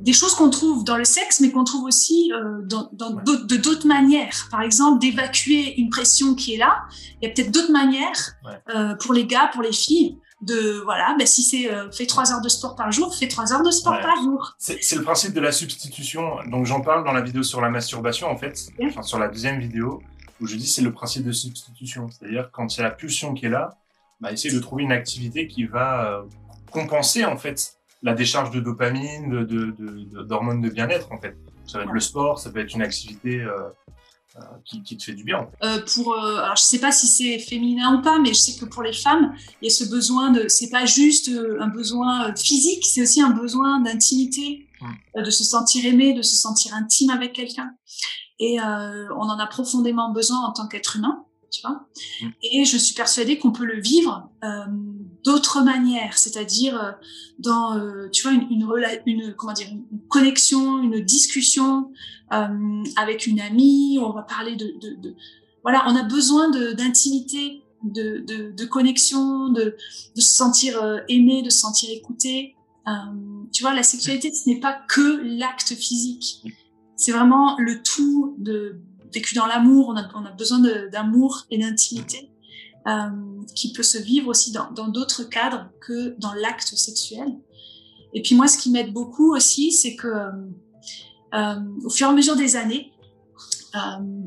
des 0.00 0.12
choses 0.12 0.34
qu'on 0.34 0.50
trouve 0.50 0.84
dans 0.84 0.96
le 0.96 1.04
sexe, 1.04 1.40
mais 1.40 1.50
qu'on 1.50 1.64
trouve 1.64 1.84
aussi 1.84 2.32
euh, 2.32 2.62
dans, 2.64 2.88
dans 2.92 3.14
ouais. 3.14 3.22
de 3.24 3.56
d'autres 3.56 3.86
manières. 3.86 4.48
Par 4.50 4.62
exemple, 4.62 4.98
d'évacuer 4.98 5.78
une 5.78 5.90
pression 5.90 6.34
qui 6.34 6.54
est 6.54 6.58
là. 6.58 6.78
Il 7.20 7.28
y 7.28 7.30
a 7.30 7.34
peut-être 7.34 7.50
d'autres 7.50 7.72
manières 7.72 8.34
ouais. 8.44 8.74
euh, 8.74 8.94
pour 8.96 9.12
les 9.12 9.26
gars, 9.26 9.50
pour 9.52 9.62
les 9.62 9.72
filles, 9.72 10.16
de 10.40 10.80
voilà, 10.84 11.14
ben 11.18 11.26
si 11.26 11.42
c'est 11.42 11.70
euh, 11.70 11.90
fait 11.90 12.06
trois 12.06 12.32
heures 12.32 12.40
de 12.40 12.48
sport 12.48 12.74
par 12.74 12.90
jour, 12.90 13.14
fais 13.14 13.28
trois 13.28 13.52
heures 13.52 13.62
de 13.62 13.70
sport 13.70 13.94
ouais. 13.94 14.02
par 14.02 14.16
jour. 14.16 14.54
C'est 14.58 14.96
le 14.96 15.02
principe 15.02 15.34
de 15.34 15.40
la 15.40 15.52
substitution. 15.52 16.38
Donc 16.46 16.66
j'en 16.66 16.80
parle 16.80 17.04
dans 17.04 17.12
la 17.12 17.20
vidéo 17.20 17.42
sur 17.42 17.60
la 17.60 17.68
masturbation 17.68 18.28
en 18.28 18.36
fait, 18.36 18.68
enfin 18.82 19.02
sur 19.02 19.18
la 19.18 19.28
deuxième 19.28 19.60
vidéo 19.60 20.02
où 20.40 20.46
je 20.46 20.56
dis 20.56 20.66
c'est 20.66 20.82
le 20.82 20.92
principe 20.92 21.24
de 21.24 21.32
substitution, 21.32 22.08
c'est-à-dire 22.08 22.50
quand 22.50 22.74
il 22.74 22.78
y 22.78 22.80
a 22.80 22.84
la 22.84 22.90
pulsion 22.90 23.34
qui 23.34 23.46
est 23.46 23.50
là, 23.50 23.76
bah, 24.20 24.32
essayer 24.32 24.54
de 24.54 24.60
trouver 24.60 24.84
une 24.84 24.92
activité 24.92 25.46
qui 25.46 25.64
va 25.64 26.06
euh, 26.06 26.22
compenser 26.70 27.24
en 27.24 27.36
fait 27.36 27.74
la 28.02 28.14
décharge 28.14 28.50
de 28.50 28.60
dopamine, 28.60 29.28
de, 29.30 29.44
de, 29.44 30.22
d'hormones 30.24 30.62
de, 30.62 30.68
de 30.68 30.74
bien-être 30.74 31.12
en 31.12 31.18
fait. 31.18 31.36
Ça 31.66 31.78
va 31.78 31.84
être 31.84 31.92
le 31.92 32.00
sport, 32.00 32.38
ça 32.38 32.50
peut 32.50 32.60
être 32.60 32.74
une 32.74 32.82
activité 32.82 33.40
euh, 33.40 33.68
qui, 34.64 34.82
qui, 34.82 34.96
te 34.96 35.04
fait 35.04 35.14
du 35.14 35.24
bien. 35.24 35.48
Euh, 35.62 35.80
pour, 35.94 36.14
euh, 36.14 36.36
alors 36.36 36.56
je 36.56 36.62
sais 36.62 36.78
pas 36.78 36.92
si 36.92 37.06
c'est 37.06 37.38
féminin 37.38 37.98
ou 37.98 38.02
pas, 38.02 38.18
mais 38.18 38.28
je 38.28 38.38
sais 38.38 38.58
que 38.58 38.64
pour 38.64 38.82
les 38.82 38.92
femmes, 38.92 39.34
il 39.60 39.68
y 39.68 39.72
a 39.72 39.74
ce 39.74 39.84
besoin 39.84 40.30
de, 40.30 40.48
c'est 40.48 40.70
pas 40.70 40.86
juste 40.86 41.28
euh, 41.28 41.60
un 41.60 41.68
besoin 41.68 42.34
physique, 42.34 42.84
c'est 42.86 43.02
aussi 43.02 43.20
un 43.20 43.30
besoin 43.30 43.80
d'intimité, 43.80 44.68
mmh. 44.80 45.22
de 45.22 45.30
se 45.30 45.44
sentir 45.44 45.84
aimé, 45.84 46.12
de 46.14 46.22
se 46.22 46.36
sentir 46.36 46.74
intime 46.74 47.10
avec 47.10 47.32
quelqu'un. 47.32 47.72
Et 48.42 48.58
on 48.58 49.28
en 49.28 49.38
a 49.38 49.46
profondément 49.46 50.12
besoin 50.12 50.38
en 50.46 50.52
tant 50.52 50.66
qu'être 50.66 50.96
humain 50.96 51.26
tu 51.50 51.62
vois. 51.62 51.86
Mmh. 52.22 52.28
Et 52.42 52.64
je 52.64 52.76
suis 52.76 52.94
persuadée 52.94 53.38
qu'on 53.38 53.52
peut 53.52 53.64
le 53.64 53.80
vivre 53.80 54.30
euh, 54.44 54.66
d'autres 55.24 55.62
manières, 55.62 56.18
c'est-à-dire 56.18 56.82
euh, 56.82 56.92
dans, 57.38 57.76
euh, 57.76 58.08
tu 58.10 58.22
vois, 58.22 58.32
une, 58.32 58.46
une, 58.50 58.66
une, 59.06 59.34
comment 59.34 59.52
dire, 59.52 59.68
une 59.70 60.00
connexion, 60.08 60.82
une 60.82 61.00
discussion 61.00 61.90
euh, 62.32 62.82
avec 62.96 63.26
une 63.26 63.40
amie. 63.40 63.98
On 64.00 64.12
va 64.12 64.22
parler 64.22 64.56
de, 64.56 64.66
de, 64.80 65.00
de 65.00 65.14
voilà, 65.62 65.84
on 65.88 65.96
a 65.96 66.02
besoin 66.02 66.50
d'intimité, 66.50 67.62
de, 67.84 68.24
de, 68.26 68.52
de, 68.52 68.64
connexion, 68.64 69.48
de, 69.48 69.76
de 70.16 70.20
se 70.20 70.32
sentir 70.32 70.80
aimé, 71.08 71.42
de 71.42 71.50
se 71.50 71.58
sentir 71.58 71.90
écouté. 71.90 72.54
Tu 73.52 73.62
vois, 73.62 73.74
la 73.74 73.82
sexualité, 73.82 74.32
ce 74.32 74.48
n'est 74.48 74.60
pas 74.60 74.72
que 74.88 75.20
l'acte 75.22 75.74
physique. 75.74 76.42
C'est 76.96 77.12
vraiment 77.12 77.56
le 77.58 77.82
tout 77.82 78.36
de 78.38 78.80
vécu 79.12 79.34
dans 79.34 79.46
l'amour, 79.46 79.94
on 80.14 80.24
a, 80.24 80.30
besoin 80.32 80.60
d'amour 80.90 81.46
et 81.50 81.58
d'intimité 81.58 82.30
euh, 82.86 83.08
qui 83.54 83.72
peut 83.72 83.82
se 83.82 83.98
vivre 83.98 84.28
aussi 84.28 84.52
dans 84.52 84.88
d'autres 84.88 85.24
cadres 85.24 85.68
que 85.80 86.14
dans 86.18 86.32
l'acte 86.34 86.74
sexuel. 86.76 87.38
Et 88.12 88.22
puis 88.22 88.34
moi, 88.34 88.48
ce 88.48 88.58
qui 88.58 88.70
m'aide 88.70 88.92
beaucoup 88.92 89.34
aussi, 89.34 89.72
c'est 89.72 89.94
que 89.94 90.08
euh, 91.34 91.54
au 91.84 91.90
fur 91.90 92.08
et 92.08 92.10
à 92.10 92.12
mesure 92.12 92.36
des 92.36 92.56
années, 92.56 92.92
euh, 93.74 94.26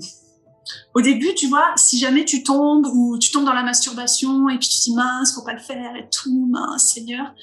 au 0.94 1.02
début, 1.02 1.34
tu 1.36 1.48
vois, 1.48 1.74
si 1.75 2.00
jamais 2.00 2.24
tu 2.24 2.44
tombes 2.44 2.88
ou 2.94 3.18
tu 3.18 3.32
tombes 3.32 3.46
dans 3.46 3.54
la 3.54 3.63
masturbation 3.63 4.48
et 4.50 4.58
puis 4.58 4.70
tu 4.70 4.78
te 4.78 4.84
dis 4.84 4.94
mince, 4.94 5.34
faut 5.34 5.44
pas 5.44 5.54
le 5.54 5.60
faire 5.60 5.96
et 5.96 6.08
tout, 6.10 6.48
mince, 6.50 6.94
Seigneur. 6.94 7.34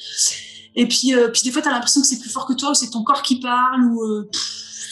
Et 0.77 0.87
puis, 0.87 1.15
euh, 1.15 1.31
des 1.45 1.51
fois, 1.51 1.61
tu 1.61 1.69
as 1.69 1.73
l'impression 1.73 2.01
que 2.01 2.07
c'est 2.07 2.21
plus 2.21 2.31
fort 2.31 2.47
que 2.47 2.53
toi 2.53 2.71
ou 2.71 2.75
c'est 2.75 2.91
ton 2.91 3.03
corps 3.03 3.23
qui 3.23 3.41
parle 3.41 3.85
ou 3.85 4.03
euh, 4.03 4.31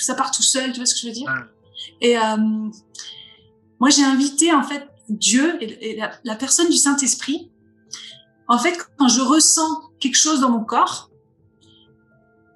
ça 0.00 0.14
part 0.14 0.30
tout 0.30 0.42
seul, 0.42 0.72
tu 0.72 0.78
vois 0.78 0.86
ce 0.86 0.94
que 0.94 1.00
je 1.00 1.06
veux 1.06 1.12
dire? 1.12 1.32
Et 2.00 2.18
euh, 2.18 2.36
moi, 3.80 3.90
j'ai 3.90 4.04
invité 4.04 4.52
en 4.52 4.62
fait 4.62 4.88
Dieu 5.08 5.62
et, 5.62 5.96
la, 5.96 6.12
la, 6.24 6.34
personne 6.34 6.68
du 6.68 6.76
Saint-Esprit. 6.76 7.50
En 8.46 8.58
fait, 8.58 8.76
quand 8.96 9.08
je 9.08 9.20
ressens 9.20 9.82
quelque 10.00 10.16
chose 10.16 10.40
dans 10.40 10.50
mon 10.50 10.64
corps, 10.64 11.10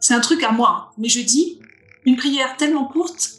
c'est 0.01 0.15
un 0.15 0.21
truc 0.21 0.43
à 0.43 0.53
moi, 0.53 0.93
mais 0.99 1.09
je 1.09 1.21
dis 1.21 1.61
une 2.05 2.17
prière 2.17 2.57
tellement 2.57 2.87
courte, 2.87 3.31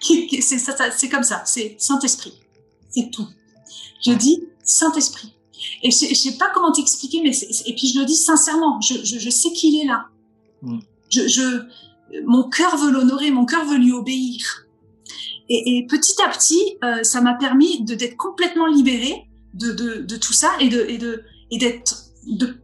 c'est 0.00 1.08
comme 1.08 1.22
ça, 1.22 1.42
c'est 1.44 1.76
Saint-Esprit, 1.78 2.34
c'est 2.90 3.10
tout. 3.10 3.28
Je 4.04 4.12
dis 4.12 4.44
Saint-Esprit. 4.64 5.34
Et 5.84 5.92
je, 5.92 6.08
je 6.08 6.14
sais 6.14 6.36
pas 6.38 6.50
comment 6.52 6.72
t'expliquer, 6.72 7.22
mais 7.22 7.30
et 7.66 7.74
puis 7.74 7.88
je 7.88 8.00
le 8.00 8.04
dis 8.04 8.16
sincèrement, 8.16 8.80
je, 8.80 8.94
je, 9.04 9.18
je 9.18 9.30
sais 9.30 9.52
qu'il 9.52 9.80
est 9.80 9.86
là. 9.86 10.06
Mm. 10.62 10.78
je, 11.08 11.28
je 11.28 11.66
mon 12.26 12.48
cœur 12.48 12.76
veut 12.76 12.90
l'honorer, 12.90 13.30
mon 13.30 13.46
cœur 13.46 13.64
veut 13.64 13.78
lui 13.78 13.92
obéir. 13.92 14.66
Et, 15.54 15.76
et 15.76 15.86
petit 15.86 16.14
à 16.24 16.30
petit, 16.30 16.78
euh, 16.82 17.02
ça 17.02 17.20
m'a 17.20 17.34
permis 17.34 17.84
de 17.84 17.94
d'être 17.94 18.16
complètement 18.16 18.66
libérée 18.66 19.28
de, 19.52 19.72
de, 19.72 20.16
tout 20.16 20.32
ça 20.32 20.50
et 20.60 20.68
de 20.70 20.80
et 20.88 20.96
de 20.96 21.24
et 21.50 21.58
d'être 21.58 21.94
de 22.26 22.56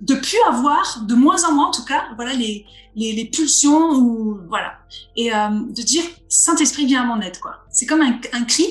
de 0.00 0.14
plus 0.14 0.38
avoir 0.46 1.02
de 1.04 1.14
moins 1.16 1.42
en 1.48 1.52
moins 1.52 1.66
en 1.66 1.70
tout 1.72 1.84
cas 1.84 2.04
voilà 2.14 2.32
les 2.32 2.64
les, 2.94 3.24
pulsions 3.24 3.92
ou 3.92 4.38
voilà 4.48 4.74
et 5.16 5.34
euh, 5.34 5.48
de 5.48 5.82
dire 5.82 6.04
Saint 6.28 6.54
Esprit 6.56 6.86
viens 6.86 7.02
à 7.02 7.06
mon 7.06 7.20
aide 7.20 7.38
quoi 7.40 7.64
c'est 7.70 7.86
comme 7.86 8.02
un, 8.02 8.44
cri 8.44 8.64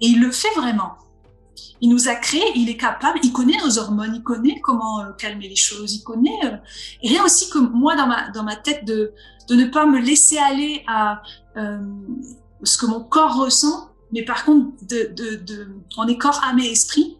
et 0.00 0.06
il 0.06 0.20
le 0.20 0.30
fait 0.30 0.54
vraiment 0.56 0.92
il 1.82 1.90
nous 1.90 2.08
a 2.08 2.14
créé, 2.14 2.42
il 2.54 2.70
est 2.70 2.78
capable, 2.78 3.18
il 3.22 3.32
connaît 3.32 3.58
nos 3.62 3.78
hormones, 3.78 4.14
il 4.14 4.22
connaît 4.22 4.60
comment 4.62 5.00
euh, 5.00 5.12
calmer 5.12 5.46
les 5.46 5.56
choses, 5.56 5.94
il 5.94 6.02
connaît. 6.02 6.40
Et 7.02 7.08
rien 7.10 7.22
aussi 7.22 7.50
que 7.50 7.58
moi 7.58 7.94
dans 7.96 8.06
ma 8.06 8.30
dans 8.30 8.44
ma 8.44 8.56
tête 8.56 8.86
de 8.86 9.12
de 9.46 9.54
ne 9.54 9.66
pas 9.66 9.84
me 9.84 10.00
laisser 10.00 10.38
aller 10.38 10.84
à 10.86 11.20
ce 12.66 12.76
que 12.76 12.86
mon 12.86 13.00
corps 13.00 13.36
ressent, 13.36 13.90
mais 14.12 14.24
par 14.24 14.44
contre 14.44 14.72
on 15.96 16.06
est 16.08 16.18
corps, 16.18 16.40
âme 16.44 16.58
et 16.58 16.70
esprit. 16.70 17.16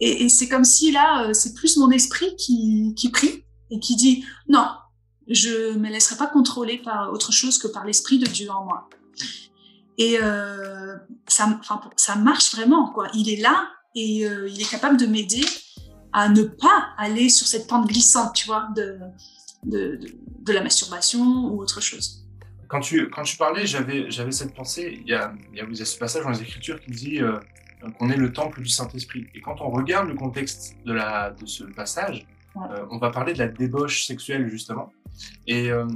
Et, 0.00 0.28
c'est 0.28 0.48
comme 0.48 0.64
si 0.64 0.90
là 0.90 1.28
euh, 1.28 1.32
c'est 1.32 1.54
plus 1.54 1.76
mon 1.76 1.90
esprit 1.90 2.34
qui 2.36 3.10
prie 3.12 3.44
et 3.70 3.78
qui 3.78 3.96
dit 3.96 4.24
non, 4.48 4.66
je 5.28 5.76
me 5.76 5.88
laisserai 5.88 6.16
pas 6.16 6.26
contrôler 6.26 6.78
par 6.78 7.12
autre 7.12 7.32
chose 7.32 7.58
que 7.58 7.68
par 7.68 7.84
l'esprit 7.84 8.18
de 8.18 8.26
Dieu 8.26 8.50
en 8.50 8.64
moi. 8.64 8.88
Et 9.98 10.18
euh, 10.20 10.96
ça, 11.28 12.16
marche 12.16 12.54
vraiment, 12.54 12.90
quoi. 12.92 13.08
Il 13.14 13.28
est 13.28 13.40
là 13.40 13.68
et 13.94 14.26
euh, 14.26 14.48
il 14.48 14.60
est 14.60 14.70
capable 14.70 14.96
de 14.96 15.06
m'aider 15.06 15.44
à 16.12 16.28
ne 16.28 16.42
pas 16.42 16.88
aller 16.98 17.28
sur 17.28 17.46
cette 17.46 17.66
pente 17.66 17.86
glissante, 17.86 18.34
tu 18.34 18.46
vois, 18.46 18.68
de 18.74 20.02
la 20.48 20.62
masturbation 20.62 21.46
ou 21.46 21.60
autre 21.60 21.80
chose. 21.80 22.21
Quand 22.72 22.80
tu, 22.80 23.10
quand 23.10 23.22
tu 23.22 23.36
parlais, 23.36 23.66
j'avais, 23.66 24.10
j'avais 24.10 24.32
cette 24.32 24.54
pensée, 24.54 24.98
il 24.98 25.06
y, 25.06 25.12
a, 25.12 25.34
il, 25.52 25.58
y 25.58 25.60
a, 25.60 25.84
ce 25.84 25.98
passage 25.98 26.22
dans 26.22 26.30
les 26.30 26.40
Écritures 26.40 26.80
qui 26.80 26.90
dit 26.90 27.20
euh, 27.20 27.38
qu'on 27.98 28.08
est 28.08 28.16
le 28.16 28.32
temple 28.32 28.62
du 28.62 28.70
Saint-Esprit. 28.70 29.26
Et 29.34 29.42
quand 29.42 29.60
on 29.60 29.68
regarde 29.68 30.08
le 30.08 30.14
contexte 30.14 30.74
de, 30.86 30.94
la, 30.94 31.32
de 31.32 31.44
ce 31.44 31.64
passage, 31.64 32.26
ouais. 32.54 32.62
euh, 32.70 32.86
on 32.90 32.96
va 32.96 33.10
parler 33.10 33.34
de 33.34 33.40
la 33.40 33.48
débauche 33.48 34.06
sexuelle, 34.06 34.48
justement. 34.48 34.90
Et 35.46 35.70
euh, 35.70 35.86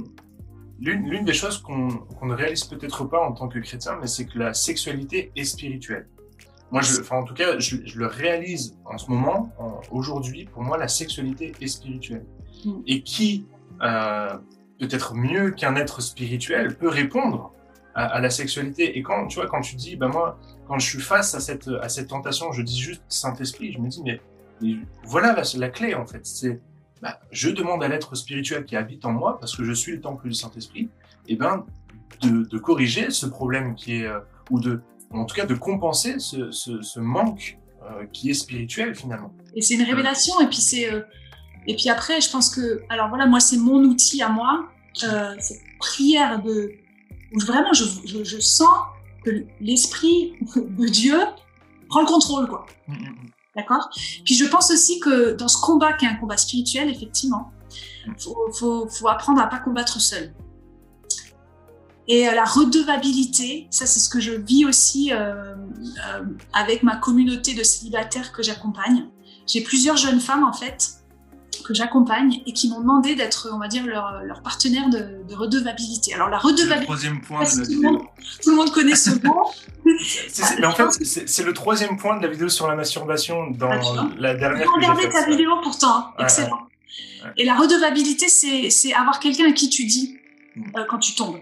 l'une 0.79 1.25
des 1.25 1.33
choses 1.33 1.57
qu'on 1.57 1.87
qu 1.89 2.25
ne 2.27 2.35
réalise 2.35 2.65
peut-être 2.65 3.05
pas 3.05 3.25
en 3.27 3.31
tant 3.31 3.47
que 3.47 3.57
chrétien, 3.57 3.97
mais 3.99 4.05
c'est 4.05 4.27
que 4.27 4.37
la 4.37 4.53
sexualité 4.53 5.31
est 5.35 5.45
spirituelle. 5.45 6.07
Moi, 6.69 6.83
je, 6.83 7.01
enfin, 7.01 7.17
en 7.17 7.23
tout 7.23 7.33
cas, 7.33 7.57
je, 7.57 7.77
je 7.85 7.97
le 7.97 8.05
réalise 8.05 8.77
en 8.85 8.99
ce 8.99 9.09
moment, 9.09 9.51
aujourd'hui. 9.89 10.45
Pour 10.45 10.61
moi, 10.61 10.77
la 10.77 10.87
sexualité 10.87 11.53
est 11.59 11.67
spirituelle. 11.69 12.27
Mm. 12.63 12.71
Et 12.85 13.01
qui, 13.01 13.47
euh, 13.81 14.37
peut-être 14.79 15.15
mieux 15.15 15.51
qu'un 15.51 15.75
être 15.75 16.01
spirituel, 16.01 16.77
peut 16.77 16.89
répondre 16.89 17.53
à, 17.95 18.05
à, 18.05 18.21
la 18.21 18.29
sexualité. 18.29 18.97
Et 18.97 19.03
quand, 19.03 19.27
tu 19.27 19.39
vois, 19.39 19.47
quand 19.47 19.61
tu 19.61 19.75
dis, 19.75 19.95
bah 19.95 20.07
moi, 20.07 20.39
quand 20.67 20.79
je 20.79 20.87
suis 20.87 21.01
face 21.01 21.33
à 21.35 21.39
cette 21.39 21.69
à 21.81 21.89
cette 21.89 22.07
tentation, 22.07 22.51
je 22.51 22.61
dis 22.61 22.79
juste 22.79 23.03
Saint 23.09 23.35
Esprit. 23.35 23.71
Je 23.71 23.79
me 23.79 23.87
dis, 23.89 24.01
mais, 24.03 24.21
mais 24.61 24.75
voilà 25.03 25.33
la, 25.33 25.43
la 25.57 25.69
clé 25.69 25.95
en 25.95 26.05
fait. 26.05 26.25
C'est 26.25 26.61
bah, 27.01 27.19
je 27.31 27.49
demande 27.49 27.83
à 27.83 27.87
l'être 27.87 28.15
spirituel 28.15 28.65
qui 28.65 28.75
habite 28.75 29.05
en 29.05 29.11
moi, 29.11 29.39
parce 29.39 29.55
que 29.55 29.63
je 29.63 29.73
suis 29.73 29.91
le 29.91 30.01
temple 30.01 30.27
du 30.27 30.33
Saint-Esprit, 30.33 30.89
et 31.27 31.33
eh 31.33 31.35
ben, 31.35 31.65
de, 32.21 32.43
de, 32.43 32.57
corriger 32.57 33.11
ce 33.11 33.25
problème 33.25 33.75
qui 33.75 33.97
est, 33.97 34.07
euh, 34.07 34.19
ou 34.49 34.59
de, 34.59 34.81
en 35.11 35.25
tout 35.25 35.35
cas, 35.35 35.45
de 35.45 35.53
compenser 35.53 36.19
ce, 36.19 36.51
ce, 36.51 36.81
ce 36.81 36.99
manque 36.99 37.59
euh, 37.83 38.05
qui 38.11 38.29
est 38.29 38.33
spirituel 38.33 38.95
finalement. 38.95 39.33
Et 39.53 39.61
c'est 39.61 39.75
une 39.75 39.83
révélation, 39.83 40.39
et 40.41 40.47
puis 40.47 40.57
c'est, 40.57 40.91
euh, 40.91 41.01
et 41.67 41.75
puis 41.75 41.89
après, 41.89 42.21
je 42.21 42.29
pense 42.29 42.49
que, 42.49 42.81
alors 42.89 43.09
voilà, 43.09 43.25
moi 43.25 43.39
c'est 43.39 43.57
mon 43.57 43.83
outil 43.83 44.21
à 44.21 44.29
moi, 44.29 44.67
euh, 45.03 45.35
cette 45.39 45.61
prière 45.79 46.41
de, 46.41 46.71
où 47.33 47.39
vraiment 47.39 47.73
je, 47.73 47.83
je, 48.05 48.23
je 48.23 48.39
sens 48.39 48.75
que 49.23 49.31
l'esprit 49.59 50.33
de 50.55 50.87
Dieu 50.87 51.19
prend 51.89 52.01
le 52.01 52.07
contrôle, 52.07 52.47
quoi. 52.47 52.65
Mm 52.87 52.93
-hmm. 52.93 53.13
D'accord? 53.55 53.89
Puis 54.23 54.35
je 54.35 54.45
pense 54.45 54.69
aussi 54.71 54.99
que 54.99 55.35
dans 55.35 55.47
ce 55.47 55.59
combat 55.59 55.93
qui 55.93 56.05
est 56.05 56.09
un 56.09 56.19
combat 56.21 56.37
spirituel, 56.37 56.89
effectivement, 56.89 57.51
faut, 58.17 58.37
faut, 58.53 58.87
faut 58.87 59.07
apprendre 59.07 59.41
à 59.41 59.47
pas 59.47 59.59
combattre 59.59 59.99
seul. 59.99 60.33
Et 62.07 62.27
euh, 62.27 62.33
la 62.33 62.45
redevabilité, 62.45 63.67
ça 63.69 63.85
c'est 63.85 63.99
ce 63.99 64.09
que 64.09 64.19
je 64.19 64.31
vis 64.31 64.65
aussi 64.65 65.11
euh, 65.11 65.17
euh, 65.17 66.23
avec 66.53 66.83
ma 66.83 66.95
communauté 66.95 67.53
de 67.53 67.63
célibataires 67.63 68.31
que 68.31 68.41
j'accompagne. 68.43 69.09
J'ai 69.45 69.61
plusieurs 69.61 69.97
jeunes 69.97 70.19
femmes 70.19 70.43
en 70.43 70.53
fait 70.53 70.96
que 71.67 71.73
j'accompagne 71.73 72.41
et 72.45 72.53
qui 72.53 72.69
m'ont 72.69 72.79
demandé 72.79 73.15
d'être, 73.15 73.49
on 73.51 73.59
va 73.59 73.67
dire, 73.67 73.85
leur, 73.85 74.23
leur 74.23 74.41
partenaire 74.41 74.89
de, 74.89 75.27
de, 75.27 75.35
redevabilité. 75.35 76.13
Alors 76.13 76.29
la 76.29 76.37
redevabilité, 76.37 76.79
le 76.79 76.85
troisième 76.85 77.21
point 77.21 77.43
de 77.43 77.59
la 77.59 77.65
tout, 77.65 77.71
le 77.71 77.81
monde, 77.81 78.01
tout 78.41 78.49
le 78.51 78.55
monde 78.55 78.71
connaît 78.71 78.95
ce 78.95 79.09
mot. 79.27 79.51
mais 80.59 80.65
en 80.65 80.71
fait, 80.71 81.03
c'est 81.03 81.43
le 81.43 81.53
troisième 81.53 81.97
point 81.97 82.17
de 82.17 82.23
la 82.23 82.29
vidéo 82.29 82.47
sur 82.47 82.67
la 82.67 82.75
masturbation 82.75 83.51
dans 83.51 83.69
ah, 83.69 84.09
la 84.17 84.35
dernière. 84.35 84.67
Regardez 84.73 85.09
ta 85.09 85.25
vidéo 85.25 85.51
pourtant, 85.61 86.13
ouais, 86.17 86.23
excellent. 86.23 86.47
Ouais, 86.47 87.25
ouais. 87.25 87.33
Et 87.37 87.45
la 87.45 87.55
redevabilité, 87.55 88.27
c'est 88.29 88.93
avoir 88.93 89.19
quelqu'un 89.19 89.49
à 89.49 89.51
qui 89.51 89.69
tu 89.69 89.83
dis 89.85 90.17
mm. 90.55 90.71
euh, 90.77 90.85
quand 90.87 90.99
tu 90.99 91.15
tombes. 91.15 91.39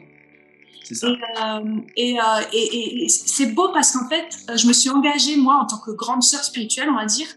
Ça. 0.91 1.08
Et, 1.08 1.13
euh, 1.13 1.82
et, 1.98 2.20
euh, 2.20 2.24
et, 2.53 3.05
et 3.05 3.10
c'est 3.10 3.48
beau 3.48 3.70
parce 3.74 3.91
qu'en 3.91 4.08
fait, 4.08 4.27
je 4.55 4.67
me 4.67 4.74
suis 4.74 4.89
engagée, 4.89 5.36
moi, 5.36 5.55
en 5.55 5.65
tant 5.65 5.79
que 5.79 5.91
grande 5.91 6.22
sœur 6.22 6.44
spirituelle, 6.44 6.89
on 6.91 6.96
va 6.96 7.05
dire, 7.05 7.27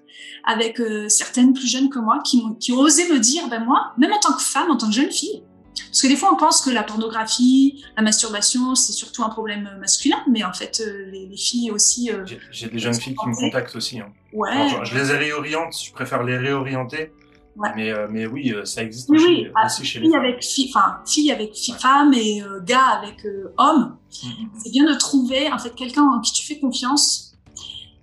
avec 0.44 0.80
euh, 0.80 1.08
certaines 1.08 1.52
plus 1.52 1.66
jeunes 1.66 1.90
que 1.90 1.98
moi 1.98 2.20
qui, 2.25 2.42
ont, 2.44 2.54
qui 2.54 2.72
ont 2.72 2.78
osé 2.78 3.08
me 3.12 3.18
dire, 3.18 3.48
ben 3.48 3.64
moi, 3.64 3.92
même 3.98 4.12
en 4.12 4.20
tant 4.20 4.32
que 4.32 4.42
femme, 4.42 4.70
en 4.70 4.76
tant 4.76 4.88
que 4.88 4.94
jeune 4.94 5.10
fille, 5.10 5.42
parce 5.87 6.02
que 6.02 6.08
des 6.08 6.16
fois 6.16 6.32
on 6.32 6.37
pense 6.37 6.60
que 6.60 6.70
la 6.70 6.82
pornographie, 6.82 7.84
la 7.96 8.02
masturbation, 8.02 8.75
c'est 8.75 8.92
surtout 8.92 9.22
un 9.22 9.28
problème 9.28 9.70
masculin, 9.80 10.18
mais 10.30 10.44
en 10.44 10.52
fait 10.52 10.80
euh, 10.80 11.10
les, 11.10 11.26
les, 11.26 11.37
filles 11.37 11.70
aussi. 11.70 12.10
Euh, 12.10 12.25
J'ai 12.50 12.68
des 12.68 12.78
jeunes 12.78 12.94
filles 12.94 13.14
qui 13.14 13.28
me 13.28 13.34
contactent 13.34 13.76
aussi. 13.76 14.00
Hein. 14.00 14.12
Ouais. 14.32 14.50
Alors, 14.50 14.84
je, 14.84 14.96
je 14.96 15.04
les 15.04 15.16
réoriente, 15.16 15.75
je 15.87 15.92
préfère 15.92 16.22
les 16.25 16.37
réorienter. 16.37 17.12
Ouais. 17.58 17.70
Mais, 17.75 17.90
euh, 17.90 18.06
mais 18.08 18.25
oui, 18.26 18.54
ça 18.64 18.84
existe 18.84 19.08
oui, 19.10 19.16
aussi, 19.16 19.26
oui. 19.26 19.50
Ah, 19.56 19.66
aussi 19.66 19.84
chez 19.84 19.98
les 19.98 20.10
femmes. 20.10 20.20
Avec 20.20 20.44
enfin, 20.68 21.00
fille 21.04 21.32
avec 21.32 21.56
fille, 21.56 21.75
ouais. 21.75 21.80
femme 21.80 22.14
et 22.14 22.40
euh, 22.40 22.60
gars 22.64 23.00
avec 23.02 23.25
euh, 23.25 23.52
homme. 23.58 23.96
Mm 24.22 24.28
-hmm. 24.28 24.48
C'est 24.62 24.70
bien 24.70 24.87
de 24.92 24.96
trouver 24.96 25.52
en 25.52 25.58
fait 25.58 25.75
quelqu'un 25.75 26.04
en 26.04 26.20
qui 26.20 26.32
tu 26.32 26.46
fais 26.46 26.60
confiance 26.60 27.27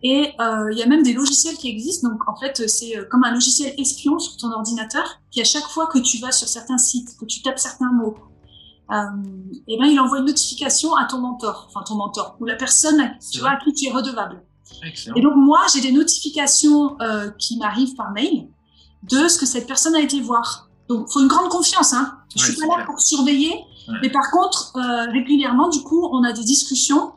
et 0.07 0.33
euh, 0.39 0.69
il 0.71 0.77
y 0.77 0.83
a 0.83 0.85
même 0.85 1.01
des 1.01 1.13
logiciels 1.13 1.57
qui 1.57 1.67
existent. 1.67 2.07
Donc, 2.07 2.29
en 2.29 2.35
fait, 2.35 2.69
c'est 2.69 2.95
euh, 2.95 3.05
comme 3.09 3.23
un 3.23 3.31
logiciel 3.31 3.73
espion 3.79 4.19
sur 4.19 4.37
ton 4.37 4.51
ordinateur 4.51 5.19
qui, 5.31 5.41
à 5.41 5.43
chaque 5.43 5.63
fois 5.63 5.87
que 5.87 5.97
tu 5.97 6.19
vas 6.19 6.31
sur 6.31 6.47
certains 6.47 6.77
sites, 6.77 7.17
que 7.19 7.25
tu 7.25 7.41
tapes 7.41 7.57
certains 7.57 7.91
mots, 7.91 8.15
euh, 8.91 9.03
et 9.67 9.79
ben, 9.79 9.87
il 9.87 9.99
envoie 9.99 10.19
une 10.19 10.25
notification 10.25 10.95
à 10.95 11.05
ton 11.05 11.17
mentor, 11.17 11.65
enfin 11.69 11.83
ton 11.83 11.95
mentor, 11.95 12.37
ou 12.39 12.45
la 12.45 12.55
personne 12.55 13.15
tu 13.31 13.39
vois, 13.39 13.53
à 13.53 13.55
qui 13.57 13.73
tu 13.73 13.87
es 13.87 13.91
redevable. 13.91 14.43
Excellent. 14.83 15.15
Et 15.15 15.21
donc, 15.21 15.33
moi, 15.35 15.61
j'ai 15.73 15.81
des 15.81 15.91
notifications 15.91 16.95
euh, 17.01 17.31
qui 17.39 17.57
m'arrivent 17.57 17.95
par 17.95 18.11
mail 18.11 18.47
de 19.09 19.27
ce 19.27 19.39
que 19.39 19.47
cette 19.47 19.65
personne 19.65 19.95
a 19.95 20.01
été 20.01 20.21
voir. 20.21 20.69
Donc, 20.87 21.09
faut 21.11 21.21
une 21.21 21.27
grande 21.27 21.49
confiance. 21.49 21.93
Hein. 21.93 22.13
Je 22.35 22.43
ouais, 22.43 22.51
suis 22.51 22.59
pas 22.59 22.67
là 22.67 22.75
clair. 22.75 22.85
pour 22.85 23.01
surveiller, 23.01 23.53
ouais. 23.87 23.95
mais 24.03 24.09
par 24.11 24.29
contre, 24.29 24.73
euh, 24.75 25.11
régulièrement, 25.11 25.69
du 25.69 25.81
coup, 25.81 26.07
on 26.11 26.23
a 26.23 26.31
des 26.31 26.43
discussions 26.43 27.13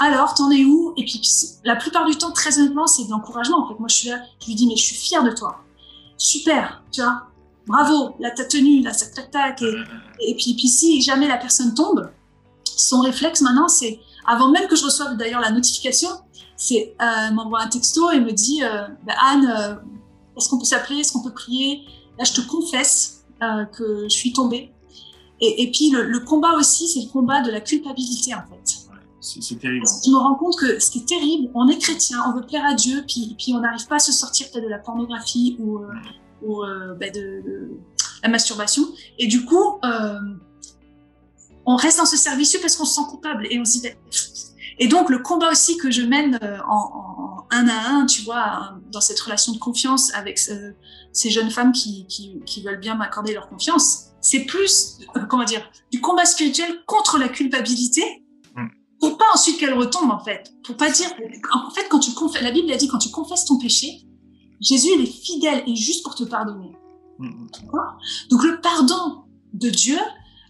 alors 0.00 0.34
t'en 0.34 0.50
es 0.50 0.64
où? 0.64 0.92
Et 0.96 1.04
puis 1.04 1.20
la 1.64 1.76
plupart 1.76 2.06
du 2.06 2.16
temps 2.16 2.32
très 2.32 2.58
honnêtement 2.58 2.86
c'est 2.86 3.04
de 3.04 3.10
l'encouragement 3.10 3.64
en 3.64 3.68
fait. 3.68 3.78
Moi 3.78 3.88
je 3.88 3.96
suis 3.96 4.08
là 4.08 4.20
je 4.40 4.46
lui 4.46 4.54
dis 4.54 4.66
mais 4.66 4.76
je 4.76 4.84
suis 4.84 4.96
fière 4.96 5.22
de 5.24 5.30
toi. 5.30 5.60
Super 6.16 6.82
tu 6.92 7.00
vois. 7.02 7.22
Bravo 7.66 8.14
là 8.18 8.30
t'as 8.30 8.44
tenu 8.44 8.82
là 8.82 8.92
tac 8.92 9.14
tac 9.14 9.30
tac 9.30 9.62
et, 9.62 10.34
puis 10.34 10.54
puis 10.54 10.68
si 10.68 11.00
jamais 11.02 11.28
la 11.28 11.36
personne 11.36 11.74
tombe 11.74 12.10
son 12.64 13.00
réflexe 13.00 13.40
maintenant 13.42 13.68
c'est 13.68 14.00
avant 14.26 14.50
même 14.50 14.66
que 14.68 14.76
je 14.76 14.84
reçoive 14.84 15.16
d'ailleurs 15.16 15.40
la 15.40 15.50
notification 15.50 16.08
c'est 16.56 16.94
euh, 17.00 17.30
m'envoie 17.32 17.60
un 17.62 17.68
texto 17.68 18.10
et 18.10 18.20
me 18.20 18.32
dit 18.32 18.62
euh, 18.62 18.86
bah, 19.06 19.14
Anne 19.30 19.46
euh, 19.46 19.74
est-ce 20.36 20.48
qu'on 20.48 20.58
peut 20.58 20.64
s'appeler? 20.64 21.00
Est-ce 21.00 21.12
qu'on 21.12 21.22
peut 21.22 21.32
prier? 21.32 21.82
Là 22.18 22.24
je 22.24 22.32
te 22.32 22.40
confesse 22.42 23.24
euh, 23.42 23.64
que 23.66 24.04
je 24.04 24.14
suis 24.14 24.32
tombée. 24.32 24.72
Et, 25.40 25.62
et 25.62 25.70
puis 25.70 25.90
le, 25.90 26.04
le 26.04 26.20
combat 26.20 26.52
aussi 26.54 26.86
c'est 26.88 27.00
le 27.00 27.08
combat 27.10 27.40
de 27.40 27.50
la 27.50 27.60
culpabilité 27.60 28.34
en 28.34 28.42
fait 28.42 28.59
c'est 29.20 29.58
terrible. 29.58 29.86
Je 30.04 30.10
me 30.10 30.16
rends 30.16 30.34
compte 30.34 30.58
que 30.58 30.78
ce 30.78 30.90
qui 30.90 31.00
est 31.00 31.08
terrible, 31.08 31.50
on 31.54 31.68
est 31.68 31.78
chrétien, 31.78 32.18
on 32.26 32.34
veut 32.34 32.46
plaire 32.46 32.64
à 32.64 32.74
Dieu, 32.74 33.04
puis, 33.06 33.36
on 33.54 33.60
n'arrive 33.60 33.86
pas 33.86 33.96
à 33.96 34.00
se 34.00 34.12
sortir 34.12 34.46
de 34.54 34.60
la 34.66 34.78
pornographie 34.78 35.56
ou, 35.58 35.78
euh, 35.78 35.90
euh, 36.42 36.94
bah 36.94 37.10
de, 37.10 37.70
la 38.22 38.28
masturbation. 38.28 38.82
Et 39.18 39.26
du 39.26 39.44
coup, 39.44 39.78
euh, 39.84 40.18
on 41.66 41.76
reste 41.76 41.98
dans 41.98 42.06
ce 42.06 42.16
service 42.16 42.56
parce 42.60 42.76
qu'on 42.76 42.84
se 42.84 42.94
sent 42.94 43.06
coupable 43.08 43.46
et 43.50 43.58
on 43.58 43.64
se 43.64 43.80
dit. 43.80 43.88
Et 44.78 44.88
donc 44.88 45.10
le 45.10 45.18
combat 45.18 45.50
aussi 45.50 45.76
que 45.76 45.90
je 45.90 46.00
mène 46.00 46.38
en, 46.66 47.44
un 47.50 47.68
à 47.68 47.90
un, 47.90 48.06
tu 48.06 48.22
vois, 48.22 48.78
dans 48.90 49.02
cette 49.02 49.20
relation 49.20 49.52
de 49.52 49.58
confiance 49.58 50.14
avec 50.14 50.38
ce, 50.38 50.72
ces 51.12 51.28
jeunes 51.28 51.50
femmes 51.50 51.72
qui, 51.72 52.06
qui, 52.06 52.62
veulent 52.62 52.80
bien 52.80 52.94
m'accorder 52.94 53.34
leur 53.34 53.48
confiance, 53.50 54.06
c'est 54.22 54.44
plus, 54.44 54.98
comment 55.28 55.44
dire, 55.44 55.70
du 55.92 56.00
combat 56.00 56.24
spirituel 56.24 56.82
contre 56.86 57.18
la 57.18 57.28
culpabilité 57.28 58.24
pour 59.00 59.16
pas 59.16 59.24
ensuite 59.34 59.58
qu'elle 59.58 59.74
retombe 59.74 60.10
en 60.10 60.20
fait. 60.20 60.52
Pour 60.64 60.76
pas 60.76 60.90
dire, 60.90 61.08
en 61.52 61.70
fait, 61.70 61.88
quand 61.88 62.00
tu 62.00 62.12
confesses, 62.12 62.42
la 62.42 62.50
Bible 62.52 62.70
a 62.70 62.76
dit 62.76 62.86
quand 62.86 62.98
tu 62.98 63.10
confesses 63.10 63.46
ton 63.46 63.58
péché, 63.58 64.02
Jésus 64.60 64.88
il 64.96 65.02
est 65.02 65.06
fidèle 65.06 65.62
et 65.66 65.74
juste 65.74 66.02
pour 66.04 66.14
te 66.14 66.24
pardonner. 66.24 66.76
Mm, 67.18 67.46
Donc 68.30 68.44
le 68.44 68.60
pardon, 68.60 69.24
de 69.52 69.68
Dieu, 69.68 69.98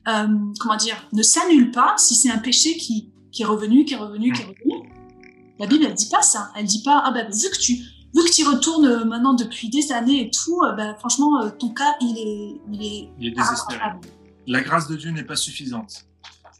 euh, 0.08 0.26
comment 0.58 0.76
dire, 0.76 0.96
ne 1.12 1.22
s'annule 1.22 1.70
pas 1.70 1.94
si 1.96 2.14
c'est 2.14 2.30
un 2.30 2.38
péché 2.38 2.76
qui, 2.76 3.10
qui 3.32 3.42
est 3.42 3.46
revenu, 3.46 3.84
qui 3.84 3.94
est 3.94 3.98
revenu, 3.98 4.32
qui 4.32 4.42
est 4.42 4.44
revenu. 4.44 4.90
La 5.58 5.66
Bible, 5.66 5.84
elle 5.86 5.94
dit 5.94 6.08
pas 6.08 6.22
ça. 6.22 6.50
Elle 6.56 6.66
dit 6.66 6.82
pas, 6.82 7.02
ah 7.04 7.12
ben, 7.12 7.30
vu 7.30 7.50
que 7.50 7.58
tu, 7.58 7.74
vu 7.74 8.24
que 8.24 8.32
tu 8.32 8.46
retournes 8.46 8.86
euh, 8.86 9.04
maintenant 9.04 9.34
depuis 9.34 9.68
des 9.68 9.92
années 9.92 10.26
et 10.26 10.30
tout, 10.30 10.60
ben, 10.76 10.96
franchement, 10.98 11.48
ton 11.58 11.70
cas, 11.70 11.96
il 12.00 12.18
est, 12.18 12.60
il 12.72 12.82
est, 12.82 13.10
il 13.18 13.28
est 13.28 13.30
désespéré. 13.30 13.80
La 14.46 14.62
grâce 14.62 14.88
de 14.88 14.96
Dieu 14.96 15.10
n'est 15.10 15.24
pas 15.24 15.36
suffisante. 15.36 16.06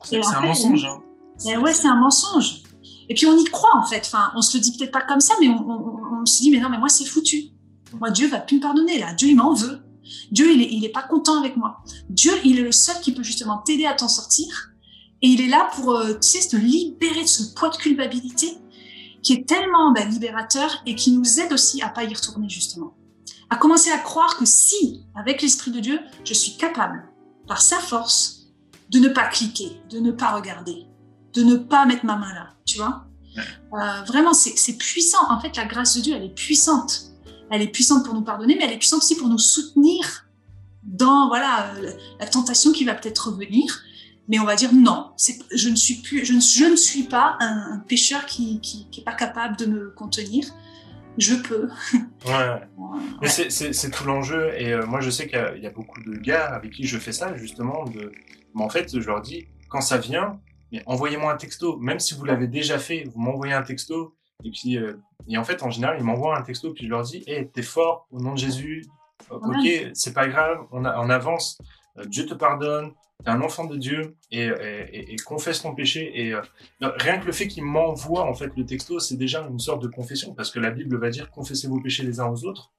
C'est 0.02 0.24
un 0.24 0.40
mensonge. 0.40 0.84
Hein. 0.84 1.02
Ouais, 1.44 1.74
c'est 1.74 1.88
un 1.88 1.96
mensonge. 1.96 2.62
Et 3.08 3.14
puis 3.14 3.26
on 3.26 3.36
y 3.36 3.44
croit 3.44 3.76
en 3.76 3.84
fait. 3.84 4.02
Enfin, 4.06 4.30
on 4.36 4.42
se 4.42 4.56
le 4.56 4.62
dit 4.62 4.76
peut-être 4.76 4.92
pas 4.92 5.02
comme 5.02 5.20
ça, 5.20 5.34
mais 5.40 5.48
on, 5.48 6.24
se 6.24 6.42
dit 6.42 6.50
mais 6.50 6.60
non, 6.60 6.68
mais 6.68 6.78
moi 6.78 6.88
c'est 6.88 7.04
foutu. 7.04 7.50
Moi 7.98 8.10
Dieu 8.10 8.28
va 8.28 8.38
plus 8.38 8.56
me 8.56 8.62
pardonner 8.62 8.98
là. 8.98 9.14
Dieu 9.14 9.28
il 9.28 9.36
m'en 9.36 9.54
veut. 9.54 9.80
Dieu, 10.30 10.52
il 10.52 10.62
est, 10.62 10.72
il 10.72 10.84
est 10.84 10.90
pas 10.90 11.02
content 11.02 11.38
avec 11.38 11.56
moi. 11.56 11.84
Dieu, 12.08 12.32
il 12.44 12.58
est 12.58 12.62
le 12.62 12.72
seul 12.72 13.00
qui 13.00 13.12
peut 13.12 13.22
justement 13.22 13.58
t'aider 13.58 13.86
à 13.86 13.94
t'en 13.94 14.08
sortir. 14.08 14.70
Et 15.22 15.28
il 15.28 15.40
est 15.40 15.48
là 15.48 15.68
pour, 15.74 15.92
euh, 15.92 16.14
tu 16.14 16.28
sais, 16.28 16.48
te 16.48 16.56
libérer 16.56 17.22
de 17.22 17.28
ce 17.28 17.54
poids 17.54 17.68
de 17.68 17.76
culpabilité 17.76 18.58
qui 19.22 19.34
est 19.34 19.46
tellement 19.46 19.92
ben, 19.92 20.08
libérateur 20.08 20.82
et 20.86 20.94
qui 20.94 21.12
nous 21.12 21.40
aide 21.40 21.52
aussi 21.52 21.82
à 21.82 21.88
pas 21.88 22.04
y 22.04 22.14
retourner 22.14 22.48
justement. 22.48 22.94
À 23.50 23.56
commencer 23.56 23.90
à 23.90 23.98
croire 23.98 24.36
que 24.36 24.46
si, 24.46 25.02
avec 25.14 25.42
l'Esprit 25.42 25.72
de 25.72 25.80
Dieu, 25.80 26.00
je 26.24 26.32
suis 26.32 26.56
capable, 26.56 27.08
par 27.46 27.60
sa 27.60 27.78
force, 27.78 28.46
de 28.90 28.98
ne 28.98 29.08
pas 29.08 29.26
cliquer, 29.26 29.80
de 29.90 29.98
ne 29.98 30.10
pas 30.10 30.34
regarder, 30.34 30.86
de 31.34 31.42
ne 31.42 31.56
pas 31.56 31.86
mettre 31.86 32.04
ma 32.04 32.16
main 32.16 32.32
là, 32.34 32.50
tu 32.64 32.78
vois. 32.78 33.04
Euh, 33.38 34.02
vraiment, 34.06 34.32
c'est 34.32 34.76
puissant. 34.76 35.30
En 35.30 35.40
fait, 35.40 35.56
la 35.56 35.64
grâce 35.64 35.96
de 35.96 36.02
Dieu, 36.02 36.14
elle 36.16 36.24
est 36.24 36.34
puissante 36.34 37.10
elle 37.50 37.62
est 37.62 37.68
puissante 37.68 38.04
pour 38.04 38.14
nous 38.14 38.22
pardonner, 38.22 38.56
mais 38.56 38.64
elle 38.64 38.72
est 38.72 38.78
puissante 38.78 39.02
aussi 39.02 39.16
pour 39.16 39.28
nous 39.28 39.38
soutenir 39.38 40.26
dans 40.82 41.28
voilà 41.28 41.74
euh, 41.74 41.92
la 42.18 42.26
tentation 42.26 42.72
qui 42.72 42.84
va 42.84 42.94
peut-être 42.94 43.30
revenir. 43.30 43.82
Mais 44.28 44.38
on 44.38 44.44
va 44.44 44.54
dire 44.54 44.72
non, 44.72 45.10
je 45.52 45.68
ne 45.68 45.74
suis 45.74 45.96
plus, 45.96 46.24
je 46.24 46.32
ne, 46.32 46.40
je 46.40 46.70
ne 46.70 46.76
suis 46.76 47.02
pas 47.02 47.36
un, 47.40 47.80
pécheur 47.88 48.26
qui, 48.26 48.60
qui, 48.60 48.88
qui 48.88 49.00
est 49.00 49.04
pas 49.04 49.12
capable 49.12 49.56
de 49.56 49.66
me 49.66 49.90
contenir. 49.90 50.44
Je 51.18 51.34
peux. 51.34 51.68
Ouais. 52.26 52.60
Mais 53.20 53.28
c'est 53.28 53.90
tout 53.90 54.04
l'enjeu. 54.04 54.52
Et 54.56 54.72
euh, 54.72 54.86
moi, 54.86 55.00
je 55.00 55.10
sais 55.10 55.26
qu'il 55.26 55.60
y, 55.60 55.66
a 55.66 55.70
beaucoup 55.70 56.00
de 56.02 56.16
gars 56.16 56.46
avec 56.54 56.70
qui 56.70 56.86
je 56.86 56.98
fais 56.98 57.12
ça 57.12 57.34
justement. 57.36 57.84
De... 57.86 58.12
Mais 58.54 58.62
en 58.62 58.68
fait, 58.68 59.00
je 59.00 59.04
leur 59.04 59.20
dis 59.20 59.48
quand 59.68 59.80
ça 59.80 59.98
vient, 59.98 60.38
envoyez-moi 60.86 61.32
un 61.32 61.36
texto. 61.36 61.76
Même 61.78 61.98
si 61.98 62.14
vous 62.14 62.24
l'avez 62.24 62.46
déjà 62.46 62.78
fait, 62.78 63.04
vous 63.12 63.20
m'envoyez 63.20 63.54
un 63.54 63.62
texto 63.62 64.14
et 64.44 64.50
puis, 64.50 64.78
euh, 64.78 64.94
et 65.28 65.36
en 65.36 65.44
fait, 65.44 65.62
en 65.62 65.70
général, 65.70 65.96
ils 65.98 66.04
m'envoient 66.04 66.36
un 66.38 66.42
texto, 66.42 66.72
puis 66.72 66.86
je 66.86 66.90
leur 66.90 67.02
dis, 67.02 67.22
hé, 67.26 67.48
t'es 67.52 67.62
fort, 67.62 68.06
au 68.10 68.20
nom 68.20 68.32
de 68.32 68.38
Jésus, 68.38 68.86
ok, 69.30 69.90
c'est 69.92 70.14
pas 70.14 70.28
grave, 70.28 70.66
on, 70.72 70.84
on 70.84 71.10
avance, 71.10 71.58
euh, 71.98 72.04
Dieu 72.06 72.26
te 72.26 72.34
pardonne, 72.34 72.92
t'es 73.22 73.30
un 73.30 73.42
enfant 73.42 73.64
de 73.64 73.76
Dieu, 73.76 74.16
et, 74.30 74.46
et, 74.46 75.12
et 75.12 75.16
confesse 75.16 75.62
ton 75.62 75.74
péché. 75.74 76.10
Et 76.14 76.32
euh, 76.32 76.40
rien 76.80 77.18
que 77.18 77.26
le 77.26 77.32
fait 77.32 77.48
qu'ils 77.48 77.64
m'envoient, 77.64 78.24
en 78.24 78.34
fait, 78.34 78.50
le 78.56 78.64
texto, 78.64 78.98
c'est 78.98 79.16
déjà 79.16 79.46
une 79.46 79.58
sorte 79.58 79.82
de 79.82 79.88
confession, 79.88 80.34
parce 80.34 80.50
que 80.50 80.58
la 80.58 80.70
Bible 80.70 80.96
va 80.96 81.10
dire, 81.10 81.30
confessez 81.30 81.68
vos 81.68 81.80
péchés 81.80 82.02
les 82.02 82.18
uns 82.18 82.28
aux 82.28 82.44
autres. 82.44 82.70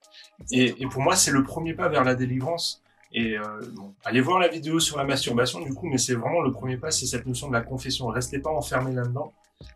Et, 0.52 0.74
et 0.82 0.88
pour 0.88 1.02
moi, 1.02 1.16
c'est 1.16 1.32
le 1.32 1.44
premier 1.44 1.76
pas 1.76 1.90
vers 1.90 2.04
la 2.04 2.16
délivrance. 2.16 2.82
Et 3.14 3.38
euh, 3.38 3.44
bon, 3.74 3.94
allez 4.06 4.22
voir 4.22 4.40
la 4.40 4.48
vidéo 4.48 4.80
sur 4.80 4.98
la 4.98 5.04
masturbation 5.04 5.60
du 5.62 5.74
coup, 5.74 5.88
mais 5.88 5.98
c'est 5.98 6.16
vraiment 6.16 6.42
le 6.42 6.52
premier 6.52 6.78
pas, 6.78 6.92
c'est 6.92 7.06
cette 7.06 7.26
notion 7.26 7.50
de 7.50 7.54
la 7.54 7.62
confession. 7.62 8.08
Restez 8.08 8.40
pas 8.40 8.52
enfermé 8.52 8.94
là-dedans 8.94 9.34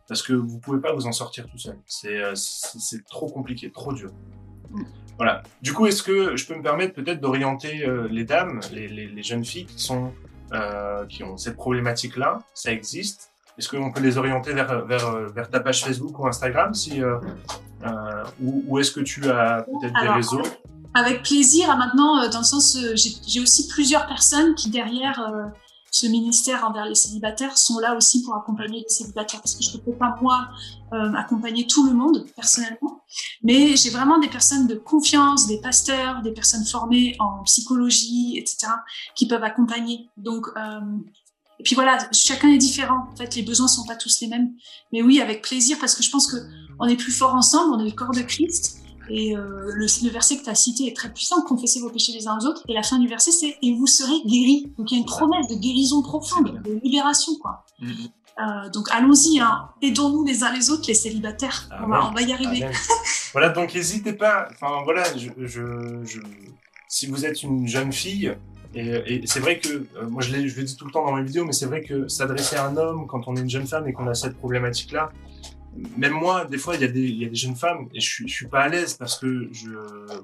parce 0.07 0.23
que 0.23 0.33
vous 0.33 0.59
pouvez 0.59 0.79
pas 0.79 0.93
vous 0.93 1.05
en 1.05 1.11
sortir 1.11 1.47
tout 1.47 1.57
seul. 1.57 1.77
C'est 1.85 2.21
euh, 2.21 2.33
trop 3.09 3.27
compliqué, 3.27 3.71
trop 3.71 3.93
dur. 3.93 4.11
Voilà. 5.17 5.43
Du 5.61 5.73
coup, 5.73 5.85
est-ce 5.87 6.03
que 6.03 6.35
je 6.35 6.45
peux 6.45 6.55
me 6.55 6.61
permettre 6.61 6.93
peut-être 6.93 7.21
d'orienter 7.21 7.87
euh, 7.87 8.07
les 8.09 8.25
dames, 8.25 8.59
les, 8.71 8.87
les, 8.87 9.07
les, 9.07 9.23
jeunes 9.23 9.45
filles 9.45 9.65
qui 9.65 9.79
sont 9.79 10.11
euh, 10.53 11.05
qui 11.05 11.23
ont 11.23 11.37
cette 11.37 11.55
problématique-là? 11.55 12.39
Ça 12.53 12.71
existe. 12.71 13.31
Est-ce 13.57 13.69
qu'on 13.69 13.91
peut 13.91 14.01
les 14.01 14.17
orienter 14.17 14.53
vers, 14.53 14.85
vers, 14.85 15.11
vers 15.29 15.49
ta 15.49 15.61
page 15.61 15.85
Facebook 15.85 16.19
ou 16.19 16.27
Instagram 16.27 16.73
si, 16.73 17.01
euh, 17.01 17.17
euh 17.85 18.23
ou, 18.41 18.63
ou 18.67 18.79
est-ce 18.79 18.91
que 18.91 18.99
tu 18.99 19.29
as 19.29 19.63
peut-être 19.63 20.01
des 20.01 20.09
réseaux? 20.09 20.43
Avec 20.95 21.21
plaisir. 21.23 21.67
Maintenant, 21.77 22.27
dans 22.29 22.39
le 22.39 22.45
sens, 22.45 22.77
j'ai 22.95 23.39
aussi 23.41 23.67
plusieurs 23.67 24.07
personnes 24.07 24.55
qui 24.55 24.69
derrière 24.69 25.19
ce 25.95 26.07
ministère 26.07 26.65
envers 26.65 26.85
les 26.85 26.95
célibataires 26.95 27.57
sont 27.57 27.79
là 27.79 27.95
aussi 27.95 28.21
pour 28.21 28.35
accompagner 28.35 28.81
les 28.81 28.89
célibataires 28.89 29.39
parce 29.39 29.55
que 29.55 29.63
je 29.63 29.77
ne 29.77 29.81
peux 29.81 29.93
pas 29.93 30.17
moi 30.21 30.49
euh, 30.91 31.13
accompagner 31.13 31.67
tout 31.67 31.87
le 31.87 31.93
monde 31.93 32.25
personnellement, 32.35 33.01
mais 33.41 33.77
j'ai 33.77 33.91
vraiment 33.91 34.19
des 34.19 34.27
personnes 34.27 34.67
de 34.67 34.75
confiance, 34.75 35.47
des 35.47 35.61
pasteurs, 35.61 36.21
des 36.21 36.33
personnes 36.33 36.65
formées 36.65 37.15
en 37.19 37.43
psychologie, 37.43 38.37
etc., 38.37 38.67
qui 39.15 39.25
peuvent 39.25 39.45
accompagner. 39.45 40.09
Donc 40.17 40.47
euh, 40.57 40.81
et 41.59 41.63
puis 41.63 41.75
voilà, 41.75 41.97
chacun 42.11 42.49
est 42.49 42.57
différent. 42.57 43.07
En 43.13 43.15
fait, 43.15 43.33
les 43.35 43.43
besoins 43.43 43.69
sont 43.69 43.85
pas 43.85 43.95
tous 43.95 44.19
les 44.19 44.27
mêmes. 44.27 44.51
Mais 44.91 45.01
oui, 45.01 45.21
avec 45.21 45.43
plaisir, 45.43 45.77
parce 45.79 45.95
que 45.95 46.03
je 46.03 46.11
pense 46.11 46.27
que 46.27 46.35
on 46.77 46.87
est 46.87 46.97
plus 46.97 47.13
fort 47.13 47.33
ensemble, 47.33 47.73
on 47.73 47.79
est 47.79 47.89
le 47.89 47.95
corps 47.95 48.11
de 48.11 48.21
Christ. 48.21 48.84
Et 49.09 49.35
euh, 49.35 49.71
le, 49.73 50.09
verset 50.09 50.37
que 50.37 50.43
tu 50.43 50.49
as 50.49 50.55
cité 50.55 50.87
est 50.87 50.95
très 50.95 51.11
puissant, 51.11 51.41
confessez 51.41 51.79
vos 51.79 51.89
péchés 51.89 52.13
les 52.13 52.27
uns 52.27 52.37
aux 52.37 52.45
autres. 52.45 52.63
Et 52.67 52.73
la 52.73 52.83
fin 52.83 52.99
du 52.99 53.07
verset, 53.07 53.31
c'est 53.31 53.57
et 53.61 53.73
vous 53.73 53.87
serez 53.87 54.21
guéris. 54.25 54.71
Donc 54.77 54.91
il 54.91 54.95
y 54.95 54.97
a 54.97 54.99
une 54.99 55.05
promesse 55.05 55.47
de 55.47 55.55
guérison 55.55 56.01
profonde, 56.01 56.61
de 56.63 56.79
libération, 56.83 57.33
quoi. 57.41 57.65
Mm-hmm. 57.81 58.09
Euh, 58.37 58.69
donc 58.69 58.89
allons-y, 58.91 59.39
hein. 59.39 59.69
aidons-nous 59.81 60.25
les 60.25 60.43
uns 60.43 60.51
les 60.51 60.69
autres, 60.69 60.83
les 60.87 60.93
célibataires. 60.93 61.69
on, 61.81 61.87
va, 61.87 62.09
on, 62.09 62.13
va, 62.13 62.21
y 62.21 62.33
arriver. 62.33 62.67
voilà, 63.31 63.49
donc 63.49 63.73
n'hésitez 63.73 64.11
pas. 64.11 64.49
Enfin 64.51 64.81
voilà, 64.83 65.03
je, 65.15 65.29
je, 65.37 66.03
je, 66.03 66.19
si 66.89 67.07
vous 67.07 67.25
êtes 67.25 67.43
une 67.43 67.65
jeune 67.65 67.93
fille, 67.93 68.35
et, 68.73 68.89
et 69.05 69.21
c'est 69.25 69.39
vrai 69.39 69.59
que 69.59 69.69
euh, 69.69 70.09
moi 70.09 70.21
je, 70.21 70.31
je 70.47 70.57
le 70.57 70.63
dis 70.63 70.75
tout 70.75 70.85
le 70.85 70.91
temps 70.91 71.05
dans 71.05 71.13
mes 71.13 71.23
vidéos, 71.23 71.45
mais 71.45 71.53
c'est 71.53 71.65
vrai 71.65 71.81
que 71.81 72.09
s'adresser 72.09 72.57
à 72.57 72.67
un 72.67 72.75
homme 72.75 73.07
quand 73.07 73.25
on 73.27 73.37
est 73.37 73.41
une 73.41 73.49
jeune 73.49 73.67
femme 73.67 73.87
et 73.87 73.93
qu'on 73.93 74.07
a 74.07 74.13
cette 74.13 74.37
problématique-là, 74.37 75.13
même 75.97 76.13
moi, 76.13 76.45
des 76.45 76.57
fois, 76.57 76.75
il 76.75 76.81
y, 76.81 76.85
a 76.85 76.87
des, 76.87 77.35
jeunes 77.35 77.55
femmes 77.55 77.87
et 77.93 77.99
je 77.99 78.07
suis, 78.07 78.29
suis 78.29 78.47
pas 78.47 78.61
à 78.61 78.69
l'aise 78.69 78.93
parce 78.93 79.19
que 79.19 79.49
je, 79.51 79.71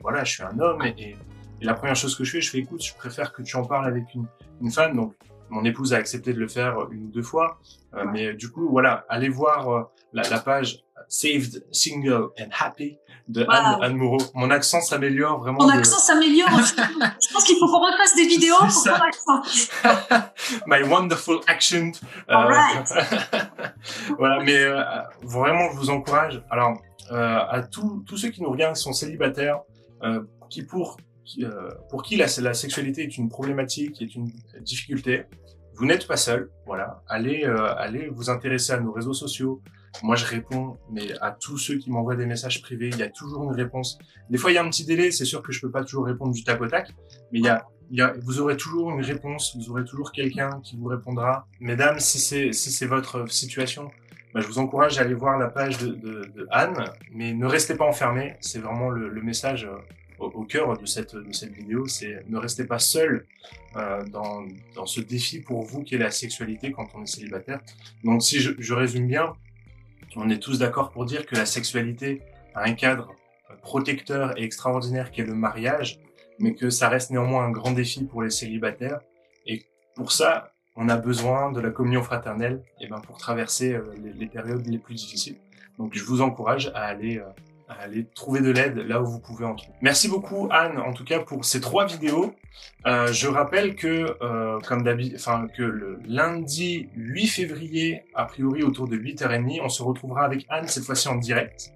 voilà, 0.01 0.23
je 0.23 0.31
suis 0.31 0.43
un 0.43 0.57
homme 0.59 0.81
et, 0.83 1.15
et, 1.61 1.65
la 1.65 1.73
première 1.73 1.95
chose 1.95 2.15
que 2.15 2.23
je 2.23 2.31
fais, 2.31 2.41
je 2.41 2.49
fais 2.49 2.59
écoute, 2.59 2.83
je 2.83 2.93
préfère 2.95 3.31
que 3.33 3.43
tu 3.43 3.55
en 3.55 3.65
parles 3.65 3.85
avec 3.85 4.05
une, 4.15 4.25
une 4.61 4.71
femme. 4.71 4.95
Donc, 4.95 5.13
mon 5.51 5.63
épouse 5.65 5.93
a 5.93 5.97
accepté 5.97 6.33
de 6.33 6.39
le 6.39 6.47
faire 6.47 6.87
une 6.91 7.05
ou 7.05 7.09
deux 7.09 7.21
fois, 7.21 7.59
euh, 7.93 8.05
mais 8.11 8.33
du 8.33 8.49
coup, 8.49 8.69
voilà, 8.69 9.05
allez 9.09 9.29
voir 9.29 9.69
euh, 9.69 9.83
la, 10.13 10.23
la, 10.29 10.39
page 10.39 10.83
Saved, 11.07 11.65
Single 11.71 12.29
and 12.39 12.49
Happy 12.57 12.97
de 13.27 13.45
Anne, 13.47 13.77
Anne, 13.81 13.95
Moreau. 13.95 14.17
Mon 14.33 14.49
accent 14.51 14.81
s'améliore 14.81 15.39
vraiment. 15.39 15.63
Mon 15.63 15.69
accent 15.69 15.99
s'améliore. 15.99 16.49
je 16.49 17.33
pense 17.33 17.43
qu'il 17.43 17.57
faut 17.57 17.67
qu'on 17.67 17.79
refasse 17.79 18.15
des 18.15 18.27
vidéos 18.27 18.55
pour 18.57 18.93
accent. 18.93 20.61
My 20.67 20.83
wonderful 20.83 21.39
accent. 21.47 21.91
Euh, 22.29 22.49
voilà, 24.17 24.43
mais 24.43 24.57
euh, 24.57 24.81
vraiment, 25.21 25.69
je 25.71 25.77
vous 25.77 25.89
encourage. 25.89 26.43
Alors, 26.49 26.81
euh, 27.11 27.39
à 27.49 27.61
tous 27.63 28.03
tous 28.07 28.17
ceux 28.17 28.29
qui 28.29 28.41
nous 28.41 28.49
regardent, 28.49 28.75
qui 28.75 28.81
sont 28.81 28.93
célibataires, 28.93 29.61
euh, 30.03 30.21
qui 30.49 30.63
pour 30.63 30.97
qui, 31.23 31.45
pour 31.89 32.03
qui 32.03 32.17
la, 32.17 32.25
la 32.41 32.53
sexualité 32.53 33.03
est 33.03 33.17
une 33.17 33.29
problématique, 33.29 34.01
est 34.01 34.15
une 34.15 34.31
difficulté, 34.61 35.23
vous 35.81 35.87
n'êtes 35.87 36.05
pas 36.05 36.15
seul. 36.15 36.51
Voilà, 36.67 37.01
allez 37.07 37.43
allez 37.43 38.07
vous 38.09 38.29
intéresser 38.29 38.71
à 38.71 38.79
nos 38.79 38.91
réseaux 38.91 39.15
sociaux. 39.15 39.63
Moi, 40.03 40.15
je 40.15 40.25
réponds, 40.27 40.77
mais 40.91 41.07
à 41.21 41.31
tous 41.31 41.57
ceux 41.57 41.79
qui 41.79 41.89
m'envoient 41.89 42.15
des 42.15 42.27
messages 42.27 42.61
privés, 42.61 42.89
il 42.89 42.97
y 42.99 43.01
a 43.01 43.09
toujours 43.09 43.45
une 43.45 43.55
réponse. 43.55 43.97
Des 44.29 44.37
fois, 44.37 44.51
il 44.51 44.53
y 44.53 44.57
a 44.59 44.63
un 44.63 44.69
petit 44.69 44.85
délai. 44.85 45.09
C'est 45.09 45.25
sûr 45.25 45.41
que 45.41 45.51
je 45.51 45.59
peux 45.59 45.71
pas 45.71 45.83
toujours 45.83 46.05
répondre 46.05 46.33
du 46.33 46.43
tac 46.43 46.61
au 46.61 46.67
tac, 46.67 46.91
mais 47.31 47.39
il 47.39 47.45
y 47.45 47.49
a, 47.49 47.65
il 47.89 47.97
y 47.97 48.01
a, 48.03 48.13
vous 48.21 48.39
aurez 48.39 48.57
toujours 48.57 48.91
une 48.91 49.03
réponse. 49.03 49.57
Vous 49.57 49.71
aurez 49.71 49.83
toujours 49.83 50.11
quelqu'un 50.11 50.61
qui 50.63 50.77
vous 50.77 50.85
répondra. 50.85 51.47
Mesdames, 51.59 51.99
si 51.99 52.19
c'est, 52.19 52.51
si 52.53 52.71
c'est 52.71 52.85
votre 52.85 53.27
situation, 53.27 53.89
bah, 54.35 54.41
je 54.41 54.45
vous 54.45 54.59
encourage 54.59 54.99
à 54.99 55.01
aller 55.01 55.15
voir 55.15 55.39
la 55.39 55.47
page 55.47 55.79
de, 55.79 55.87
de, 55.87 56.31
de 56.35 56.47
Anne, 56.51 56.83
mais 57.11 57.33
ne 57.33 57.47
restez 57.47 57.73
pas 57.73 57.85
enfermés. 57.85 58.35
C'est 58.39 58.59
vraiment 58.59 58.91
le, 58.91 59.09
le 59.09 59.21
message 59.23 59.65
euh, 59.65 59.77
au, 60.21 60.43
cœur 60.43 60.77
de 60.77 60.85
cette, 60.85 61.15
vidéo. 61.15 61.87
C'est 61.87 62.23
ne 62.29 62.37
restez 62.37 62.65
pas 62.65 62.79
seul 62.79 63.25
euh, 63.75 64.03
dans, 64.05 64.45
ce 64.85 65.01
défi 65.01 65.39
pour 65.39 65.63
vous 65.63 65.83
qui 65.83 65.95
est 65.95 65.97
la 65.97 66.11
sexualité 66.11 66.71
quand 66.71 66.87
on 66.93 67.03
est 67.03 67.07
célibataire. 67.07 67.59
Donc, 68.03 68.21
si 68.21 68.39
je, 68.39 68.73
résume 68.73 69.07
bien, 69.07 69.33
on 70.15 70.29
est 70.29 70.39
tous 70.39 70.59
d'accord 70.59 70.91
pour 70.91 71.05
dire 71.05 71.25
que 71.25 71.35
la 71.35 71.45
sexualité 71.45 72.21
a 72.55 72.67
un 72.67 72.73
cadre 72.73 73.15
protecteur 73.61 74.37
et 74.37 74.43
extraordinaire 74.43 75.11
qui 75.11 75.21
est 75.21 75.25
le 75.25 75.35
mariage, 75.35 75.99
mais 76.39 76.55
que 76.55 76.69
ça 76.69 76.89
reste 76.89 77.11
néanmoins 77.11 77.45
un 77.45 77.51
grand 77.51 77.71
défi 77.71 78.03
pour 78.05 78.21
les 78.21 78.29
célibataires. 78.29 78.99
Et 79.45 79.65
pour 79.95 80.11
ça, 80.11 80.53
on 80.75 80.89
a 80.89 80.97
besoin 80.97 81.51
de 81.51 81.59
la 81.59 81.69
communion 81.69 82.01
fraternelle 82.01 82.63
et 82.79 82.87
ben, 82.87 82.99
pour 83.01 83.17
traverser 83.17 83.73
euh, 83.73 83.93
les, 84.01 84.13
les, 84.13 84.25
périodes 84.27 84.65
les 84.65 84.77
plus 84.77 84.95
difficiles. 84.95 85.37
Donc 85.77 85.93
je 85.93 86.03
vous 86.03 86.21
encourage 86.21 86.71
à 86.73 86.85
aller 86.85 87.17
euh, 87.17 87.25
allez 87.79 88.05
trouver 88.05 88.41
de 88.41 88.51
l'aide 88.51 88.77
là 88.77 89.01
où 89.01 89.05
vous 89.05 89.19
pouvez 89.19 89.45
en 89.45 89.55
trouver. 89.55 89.77
Merci 89.81 90.07
beaucoup 90.07 90.49
Anne, 90.51 90.77
en 90.77 90.93
tout 90.93 91.03
cas 91.03 91.19
pour 91.19 91.45
ces 91.45 91.61
trois 91.61 91.85
vidéos. 91.85 92.33
Euh, 92.85 93.11
je 93.11 93.27
rappelle 93.27 93.75
que, 93.75 94.17
euh, 94.21 94.59
comme 94.61 94.83
d'habitude, 94.83 95.15
enfin 95.15 95.47
que 95.55 95.63
le 95.63 95.99
lundi 96.05 96.89
8 96.95 97.27
février, 97.27 98.03
a 98.15 98.25
priori 98.25 98.63
autour 98.63 98.87
de 98.87 98.97
8h30, 98.97 99.61
on 99.63 99.69
se 99.69 99.83
retrouvera 99.83 100.25
avec 100.25 100.45
Anne 100.49 100.67
cette 100.67 100.83
fois-ci 100.83 101.07
en 101.07 101.15
direct. 101.15 101.71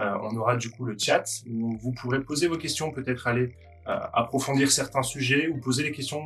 Euh, 0.00 0.16
on 0.22 0.36
aura 0.36 0.56
du 0.56 0.70
coup 0.70 0.84
le 0.84 0.96
chat 0.98 1.24
où 1.48 1.76
vous 1.76 1.92
pourrez 1.92 2.20
poser 2.20 2.48
vos 2.48 2.56
questions, 2.56 2.90
peut-être 2.90 3.26
aller 3.26 3.54
approfondir 4.14 4.72
certains 4.72 5.04
sujets 5.04 5.46
ou 5.46 5.58
poser 5.60 5.84
les 5.84 5.92
questions 5.92 6.20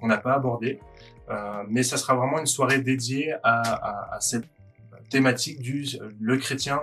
qu'on 0.00 0.08
n'a 0.08 0.16
pas 0.16 0.34
abordées. 0.34 0.80
mais 1.68 1.84
ça 1.84 1.96
sera 1.96 2.16
vraiment 2.16 2.40
une 2.40 2.46
soirée 2.46 2.80
dédiée 2.80 3.34
à, 3.44 3.60
à, 3.60 4.16
à 4.16 4.20
cette 4.20 4.46
thématique 5.10 5.60
du 5.60 5.86
le 6.20 6.36
chrétien 6.38 6.80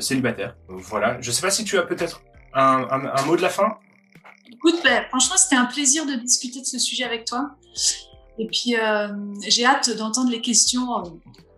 célibataire. 0.00 0.56
Voilà. 0.68 1.20
Je 1.20 1.30
sais 1.30 1.42
pas 1.42 1.50
si 1.50 1.64
tu 1.64 1.78
as 1.78 1.82
peut-être 1.82 2.22
un, 2.54 2.86
un, 2.90 3.04
un, 3.06 3.22
mot 3.26 3.36
de 3.36 3.42
la 3.42 3.48
fin. 3.48 3.78
Écoute, 4.52 4.80
ben, 4.84 5.04
franchement, 5.08 5.36
c'était 5.36 5.56
un 5.56 5.66
plaisir 5.66 6.06
de 6.06 6.14
discuter 6.14 6.60
de 6.60 6.66
ce 6.66 6.78
sujet 6.78 7.04
avec 7.04 7.24
toi. 7.24 7.50
Et 8.38 8.46
puis, 8.46 8.76
euh, 8.76 9.08
j'ai 9.46 9.64
hâte 9.64 9.96
d'entendre 9.96 10.30
les 10.30 10.40
questions 10.40 10.88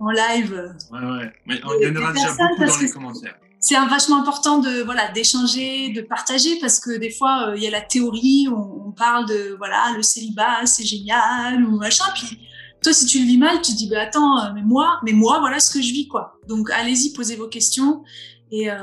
en 0.00 0.10
live. 0.10 0.74
Ouais, 0.90 0.98
ouais. 0.98 1.32
Mais 1.46 1.60
il 1.80 1.88
y 1.88 1.90
en 1.90 2.02
aura 2.02 2.12
déjà 2.12 2.32
beaucoup 2.32 2.64
dans 2.64 2.78
les 2.78 2.90
commentaires. 2.90 3.36
C'est 3.58 3.74
vachement 3.74 4.20
important 4.20 4.58
de 4.58 4.82
voilà 4.82 5.10
d'échanger, 5.10 5.88
de 5.88 6.00
partager 6.02 6.58
parce 6.60 6.78
que 6.78 6.96
des 6.98 7.10
fois 7.10 7.48
euh, 7.48 7.56
il 7.56 7.64
y 7.64 7.66
a 7.66 7.70
la 7.70 7.80
théorie, 7.80 8.46
on, 8.48 8.88
on, 8.88 8.92
parle 8.92 9.26
de 9.26 9.56
voilà 9.58 9.92
le 9.96 10.02
célibat 10.02 10.66
c'est 10.66 10.84
génial 10.84 11.64
ou 11.64 11.76
machin. 11.76 12.04
Puis 12.14 12.38
toi 12.82 12.92
si 12.92 13.06
tu 13.06 13.18
le 13.18 13.24
vis 13.24 13.38
mal, 13.38 13.60
tu 13.62 13.72
te 13.72 13.76
dis 13.76 13.88
bah 13.88 14.02
attends 14.02 14.44
euh, 14.44 14.52
mais 14.54 14.62
moi 14.62 15.00
mais 15.04 15.12
moi 15.12 15.40
voilà 15.40 15.60
ce 15.60 15.70
que 15.70 15.82
je 15.82 15.92
vis 15.92 16.08
quoi. 16.08 16.38
Donc 16.48 16.70
allez-y 16.70 17.12
posez 17.12 17.36
vos 17.36 17.48
questions 17.48 18.02
et 18.50 18.70
euh, 18.70 18.76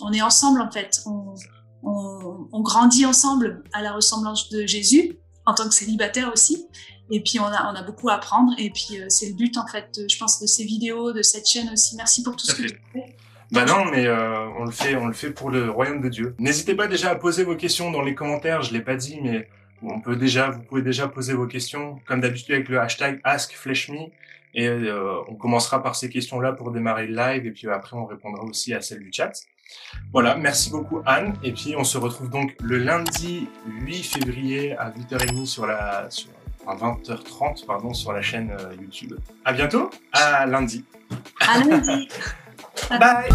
on 0.00 0.12
est 0.12 0.22
ensemble 0.22 0.60
en 0.60 0.70
fait. 0.70 1.00
On, 1.06 1.34
on, 1.82 2.48
on, 2.52 2.60
grandit 2.60 3.06
ensemble 3.06 3.62
à 3.72 3.82
la 3.82 3.92
ressemblance 3.92 4.48
de 4.50 4.66
Jésus 4.66 5.18
en 5.46 5.54
tant 5.54 5.68
que 5.68 5.74
célibataire 5.74 6.30
aussi. 6.32 6.66
Et 7.10 7.22
puis 7.22 7.40
on 7.40 7.46
a, 7.46 7.72
on 7.72 7.74
a 7.74 7.82
beaucoup 7.82 8.08
à 8.08 8.14
apprendre. 8.14 8.52
Et 8.58 8.70
puis 8.70 9.00
euh, 9.00 9.06
c'est 9.08 9.28
le 9.28 9.34
but 9.34 9.56
en 9.56 9.66
fait, 9.66 10.00
je 10.08 10.18
pense, 10.18 10.40
de 10.40 10.46
ces 10.46 10.64
vidéos, 10.64 11.12
de 11.12 11.22
cette 11.22 11.48
chaîne 11.48 11.70
aussi. 11.72 11.96
Merci 11.96 12.22
pour 12.22 12.36
tout 12.36 12.46
ce 12.46 12.54
que 12.54 12.62
tu 12.62 12.80
fais. 12.92 13.16
Bah 13.50 13.64
non, 13.64 13.86
mais 13.86 14.06
euh, 14.06 14.46
on 14.58 14.64
le 14.64 14.70
fait, 14.70 14.94
on 14.96 15.06
le 15.06 15.14
fait 15.14 15.30
pour 15.30 15.50
le 15.50 15.70
royaume 15.70 16.02
de 16.02 16.08
Dieu. 16.08 16.34
N'hésitez 16.38 16.74
pas 16.74 16.86
déjà 16.86 17.10
à 17.10 17.14
poser 17.14 17.44
vos 17.44 17.56
questions 17.56 17.90
dans 17.90 18.02
les 18.02 18.14
commentaires. 18.14 18.62
Je 18.62 18.74
l'ai 18.74 18.82
pas 18.82 18.96
dit, 18.96 19.18
mais 19.22 19.48
on 19.82 20.00
peut 20.00 20.16
déjà, 20.16 20.50
vous 20.50 20.62
pouvez 20.62 20.82
déjà 20.82 21.08
poser 21.08 21.34
vos 21.34 21.46
questions, 21.46 21.98
comme 22.06 22.20
d'habitude 22.20 22.54
avec 22.54 22.68
le 22.68 22.80
hashtag 22.80 23.20
AskFleshMe. 23.24 24.08
Et 24.54 24.66
euh, 24.66 25.20
on 25.28 25.34
commencera 25.34 25.82
par 25.82 25.94
ces 25.94 26.08
questions-là 26.08 26.52
pour 26.52 26.72
démarrer 26.72 27.06
le 27.06 27.14
live, 27.14 27.46
et 27.46 27.50
puis 27.50 27.68
après 27.68 27.96
on 27.96 28.06
répondra 28.06 28.42
aussi 28.44 28.74
à 28.74 28.80
celles 28.80 29.00
du 29.00 29.10
chat. 29.12 29.32
Voilà, 30.12 30.36
merci 30.36 30.70
beaucoup 30.70 31.02
Anne. 31.04 31.34
Et 31.42 31.52
puis 31.52 31.74
on 31.76 31.84
se 31.84 31.98
retrouve 31.98 32.30
donc 32.30 32.56
le 32.62 32.78
lundi 32.78 33.48
8 33.66 34.02
février 34.02 34.76
à 34.76 34.90
8h30 34.90 35.44
sur 35.44 35.66
la 35.66 36.06
sur, 36.10 36.30
à 36.66 36.74
20h30 36.74 37.66
pardon 37.66 37.92
sur 37.92 38.12
la 38.12 38.22
chaîne 38.22 38.50
euh, 38.58 38.74
YouTube. 38.80 39.18
À 39.44 39.52
bientôt, 39.52 39.90
à 40.12 40.46
lundi. 40.46 40.84
À 41.40 41.62
lundi. 41.64 42.08
Bye. 42.90 43.28